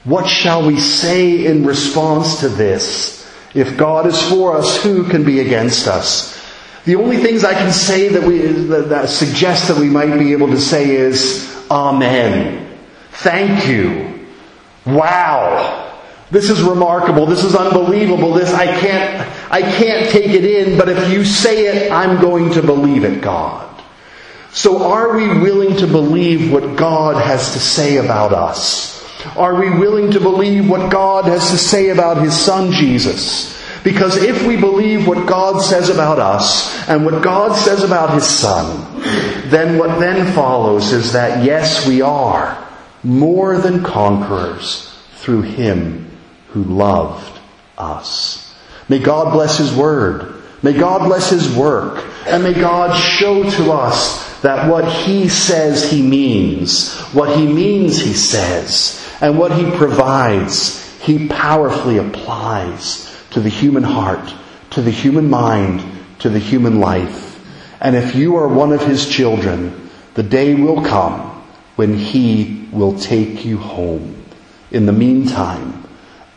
What 0.05 0.29
shall 0.29 0.67
we 0.67 0.79
say 0.79 1.47
in 1.47 1.65
response 1.65 2.41
to 2.41 2.51
this? 2.51 3.27
If 3.55 3.79
God 3.79 4.07
is 4.07 4.21
for 4.29 4.59
us, 4.59 4.83
who 4.83 5.09
can 5.09 5.25
be 5.25 5.41
against 5.41 5.89
us? 5.89 6.39
The 6.85 6.97
only 6.97 7.17
things 7.17 7.45
I 7.45 7.55
can 7.55 7.73
say 7.73 8.09
that 8.09 8.25
we 8.25 8.39
that, 8.39 8.91
that 8.91 9.09
suggest 9.09 9.69
that 9.69 9.79
we 9.79 9.89
might 9.89 10.19
be 10.19 10.33
able 10.33 10.49
to 10.49 10.61
say 10.61 10.97
is 10.97 11.49
Amen. 11.71 12.77
Thank 13.13 13.67
you. 13.69 14.12
Wow. 14.87 15.92
This 16.31 16.49
is 16.49 16.62
remarkable. 16.62 17.27
This 17.27 17.45
is 17.45 17.55
unbelievable. 17.55 18.33
This 18.33 18.53
I 18.55 18.66
can't 18.81 19.53
I 19.53 19.61
can't 19.61 20.11
take 20.11 20.31
it 20.31 20.45
in, 20.45 20.79
but 20.79 20.88
if 20.88 21.12
you 21.12 21.25
say 21.27 21.66
it, 21.66 21.92
I'm 21.92 22.21
going 22.21 22.53
to 22.53 22.62
believe 22.62 23.05
it, 23.05 23.21
God. 23.21 23.68
So 24.51 24.90
are 24.90 25.14
we 25.14 25.29
willing 25.29 25.77
to 25.79 25.87
believe 25.87 26.51
what 26.51 26.77
God 26.77 27.23
has 27.23 27.53
to 27.53 27.59
say 27.59 27.99
about 27.99 28.33
us? 28.33 28.92
Are 29.37 29.55
we 29.55 29.71
willing 29.71 30.11
to 30.12 30.21
believe 30.21 30.68
what 30.68 30.90
God 30.90 31.27
has 31.27 31.51
to 31.51 31.59
say 31.59 31.90
about 31.90 32.23
His 32.23 32.35
Son 32.35 32.73
Jesus? 32.73 33.53
Because 33.85 34.16
if 34.16 34.47
we 34.47 34.57
believe 34.57 35.07
what 35.07 35.27
God 35.27 35.61
says 35.61 35.90
about 35.90 36.18
us 36.18 36.88
and 36.88 37.05
what 37.05 37.23
God 37.23 37.55
says 37.57 37.83
about 37.83 38.14
His 38.14 38.27
Son, 38.27 39.03
then 39.51 39.79
what 39.79 39.99
then 40.01 40.33
follows 40.35 40.92
is 40.92 41.12
that 41.12 41.45
yes, 41.45 41.87
we 41.87 42.01
are 42.01 42.57
more 43.03 43.59
than 43.59 43.83
conquerors 43.83 44.95
through 45.17 45.43
Him 45.43 46.11
who 46.49 46.65
loved 46.65 47.41
us. 47.79 48.55
May 48.88 48.99
God 48.99 49.33
bless 49.33 49.59
His 49.59 49.75
Word. 49.75 50.43
May 50.62 50.73
God 50.73 51.07
bless 51.07 51.31
His 51.31 51.55
work. 51.57 52.05
And 52.27 52.43
may 52.45 52.55
God 52.55 52.97
show 52.97 53.43
to 53.43 53.73
us 53.73 54.41
that 54.43 54.71
what 54.71 54.91
He 54.91 55.29
says 55.29 55.91
He 55.91 56.03
means, 56.03 56.97
what 57.12 57.37
He 57.37 57.47
means 57.47 57.99
He 57.99 58.12
says, 58.12 59.05
and 59.21 59.38
what 59.38 59.53
He 59.53 59.71
provides, 59.71 61.01
He 61.01 61.29
powerfully 61.29 61.99
applies 61.99 63.09
to 63.31 63.41
the 63.41 63.49
human 63.49 63.83
heart, 63.83 64.33
to 64.71 64.83
the 64.83 64.91
human 64.91 65.29
mind, 65.29 65.83
to 66.21 66.29
the 66.29 66.38
human 66.38 66.81
life. 66.81 67.31
And 67.81 67.97
if 67.97 68.15
you 68.15 68.37
are 68.37 68.47
one 68.47 68.73
of 68.73 68.87
his 68.87 69.09
children, 69.09 69.91
the 70.15 70.23
day 70.23 70.55
will 70.55 70.85
come 70.85 71.43
when 71.75 71.99
he 71.99 72.62
will 72.73 72.99
take 72.99 73.45
you 73.45 73.59
home. 73.59 74.25
In 74.71 74.87
the 74.87 74.93
meantime, 74.93 75.87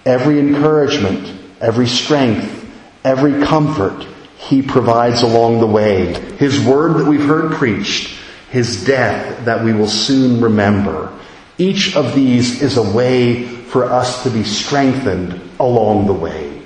every 0.05 0.39
encouragement, 0.39 1.33
every 1.61 1.87
strength, 1.87 2.69
every 3.03 3.43
comfort 3.45 4.05
he 4.37 4.61
provides 4.61 5.23
along 5.23 5.59
the 5.59 5.67
way. 5.67 6.13
His 6.37 6.59
word 6.59 6.97
that 6.97 7.07
we've 7.07 7.25
heard 7.25 7.53
preached, 7.53 8.15
his 8.51 8.85
death 8.85 9.45
that 9.45 9.63
we 9.63 9.73
will 9.73 9.87
soon 9.87 10.41
remember. 10.41 11.11
Each 11.57 11.95
of 11.95 12.13
these 12.13 12.61
is 12.61 12.77
a 12.77 12.83
way 12.83 13.45
for 13.45 13.85
us 13.85 14.23
to 14.23 14.29
be 14.29 14.43
strengthened 14.43 15.41
along 15.59 16.07
the 16.07 16.13
way. 16.13 16.61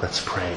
Let's 0.00 0.22
pray. 0.24 0.54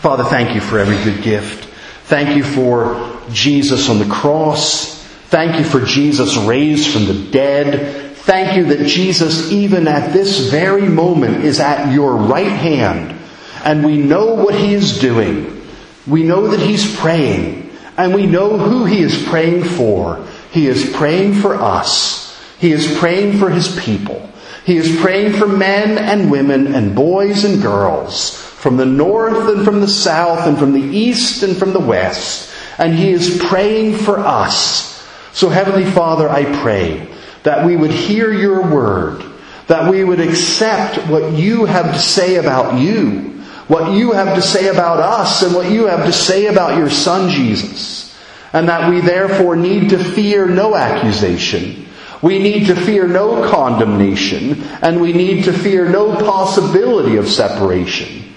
Father, 0.00 0.24
thank 0.24 0.54
you 0.54 0.60
for 0.60 0.78
every 0.78 1.02
good 1.02 1.22
gift. 1.22 1.64
Thank 2.04 2.36
you 2.36 2.44
for 2.44 3.20
Jesus 3.30 3.88
on 3.88 3.98
the 3.98 4.06
cross. 4.06 4.95
Thank 5.28 5.58
you 5.58 5.64
for 5.64 5.84
Jesus 5.84 6.36
raised 6.36 6.92
from 6.92 7.06
the 7.06 7.30
dead. 7.30 8.14
Thank 8.16 8.56
you 8.56 8.64
that 8.66 8.86
Jesus, 8.86 9.52
even 9.52 9.88
at 9.88 10.12
this 10.12 10.50
very 10.50 10.88
moment, 10.88 11.44
is 11.44 11.60
at 11.60 11.92
your 11.92 12.16
right 12.16 12.46
hand. 12.46 13.18
And 13.64 13.84
we 13.84 13.96
know 13.96 14.34
what 14.34 14.54
he 14.54 14.74
is 14.74 14.98
doing. 14.98 15.66
We 16.06 16.22
know 16.22 16.48
that 16.48 16.60
he's 16.60 16.96
praying. 16.96 17.70
And 17.96 18.14
we 18.14 18.26
know 18.26 18.58
who 18.58 18.84
he 18.84 19.00
is 19.00 19.24
praying 19.24 19.64
for. 19.64 20.24
He 20.52 20.68
is 20.68 20.92
praying 20.94 21.34
for 21.34 21.54
us. 21.54 22.38
He 22.58 22.72
is 22.72 22.98
praying 22.98 23.38
for 23.38 23.50
his 23.50 23.78
people. 23.80 24.30
He 24.64 24.76
is 24.76 25.00
praying 25.00 25.34
for 25.34 25.46
men 25.46 25.96
and 25.96 26.30
women 26.30 26.74
and 26.74 26.94
boys 26.94 27.44
and 27.44 27.62
girls 27.62 28.36
from 28.36 28.76
the 28.76 28.84
north 28.84 29.48
and 29.48 29.64
from 29.64 29.80
the 29.80 29.86
south 29.86 30.46
and 30.46 30.58
from 30.58 30.72
the 30.72 30.80
east 30.80 31.44
and 31.44 31.56
from 31.56 31.72
the 31.72 31.78
west. 31.78 32.52
And 32.78 32.92
He 32.92 33.10
is 33.10 33.40
praying 33.48 33.98
for 33.98 34.18
us. 34.18 34.95
So 35.36 35.50
Heavenly 35.50 35.84
Father, 35.84 36.30
I 36.30 36.44
pray 36.62 37.06
that 37.42 37.66
we 37.66 37.76
would 37.76 37.90
hear 37.90 38.32
your 38.32 38.62
word, 38.62 39.22
that 39.66 39.90
we 39.90 40.02
would 40.02 40.18
accept 40.18 40.96
what 41.10 41.34
you 41.34 41.66
have 41.66 41.92
to 41.92 41.98
say 41.98 42.36
about 42.36 42.80
you, 42.80 43.42
what 43.68 43.92
you 43.92 44.12
have 44.12 44.34
to 44.36 44.40
say 44.40 44.68
about 44.68 44.98
us, 44.98 45.42
and 45.42 45.54
what 45.54 45.70
you 45.70 45.88
have 45.88 46.06
to 46.06 46.12
say 46.12 46.46
about 46.46 46.78
your 46.78 46.88
Son 46.88 47.28
Jesus. 47.28 48.16
And 48.54 48.70
that 48.70 48.88
we 48.88 49.02
therefore 49.02 49.56
need 49.56 49.90
to 49.90 50.02
fear 50.02 50.46
no 50.46 50.74
accusation. 50.74 51.84
We 52.22 52.38
need 52.38 52.68
to 52.68 52.74
fear 52.74 53.06
no 53.06 53.46
condemnation, 53.50 54.62
and 54.80 55.02
we 55.02 55.12
need 55.12 55.44
to 55.44 55.52
fear 55.52 55.86
no 55.86 56.16
possibility 56.16 57.18
of 57.18 57.28
separation 57.28 58.32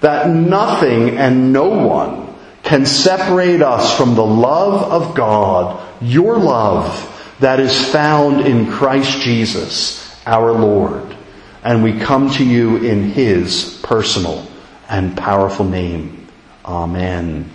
that 0.00 0.30
nothing 0.30 1.18
and 1.18 1.52
no 1.52 1.68
one 1.68 2.29
can 2.70 2.86
separate 2.86 3.62
us 3.62 3.96
from 3.96 4.14
the 4.14 4.24
love 4.24 4.92
of 4.92 5.16
God, 5.16 5.84
your 6.00 6.38
love 6.38 7.34
that 7.40 7.58
is 7.58 7.90
found 7.90 8.46
in 8.46 8.70
Christ 8.70 9.22
Jesus, 9.22 10.16
our 10.24 10.52
Lord. 10.52 11.16
And 11.64 11.82
we 11.82 11.98
come 11.98 12.30
to 12.34 12.44
you 12.44 12.76
in 12.76 13.10
His 13.10 13.80
personal 13.82 14.46
and 14.88 15.16
powerful 15.16 15.64
name. 15.64 16.28
Amen. 16.64 17.50